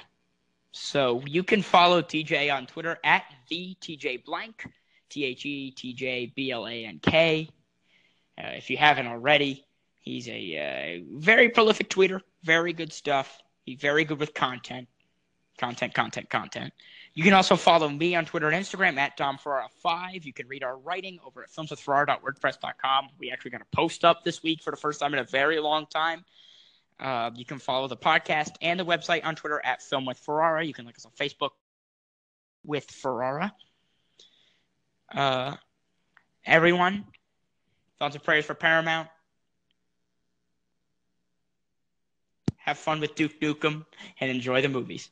[0.72, 4.68] So you can follow TJ on Twitter at the TJ Blank,
[5.10, 7.50] T H E T J B L A N K.
[8.38, 9.66] Uh, if you haven't already,
[10.02, 12.22] he's a uh, very prolific tweeter.
[12.44, 13.42] Very good stuff.
[13.66, 14.88] He's very good with content,
[15.58, 16.74] content, content, content.
[17.14, 20.26] You can also follow me on Twitter and Instagram at DomFerrara5.
[20.26, 23.10] You can read our writing over at filmswithferrara.wordpress.com.
[23.18, 25.60] We actually got a post up this week for the first time in a very
[25.60, 26.26] long time.
[27.00, 30.64] Uh, you can follow the podcast and the website on Twitter at Film with Ferrara.
[30.64, 31.52] You can like us on Facebook
[32.66, 33.54] with Ferrara.
[35.14, 35.56] Uh,
[36.46, 37.06] everyone,
[38.00, 39.08] thoughts and prayers for Paramount.
[42.58, 43.86] Have fun with Duke Nukem
[44.20, 45.10] and enjoy the movies.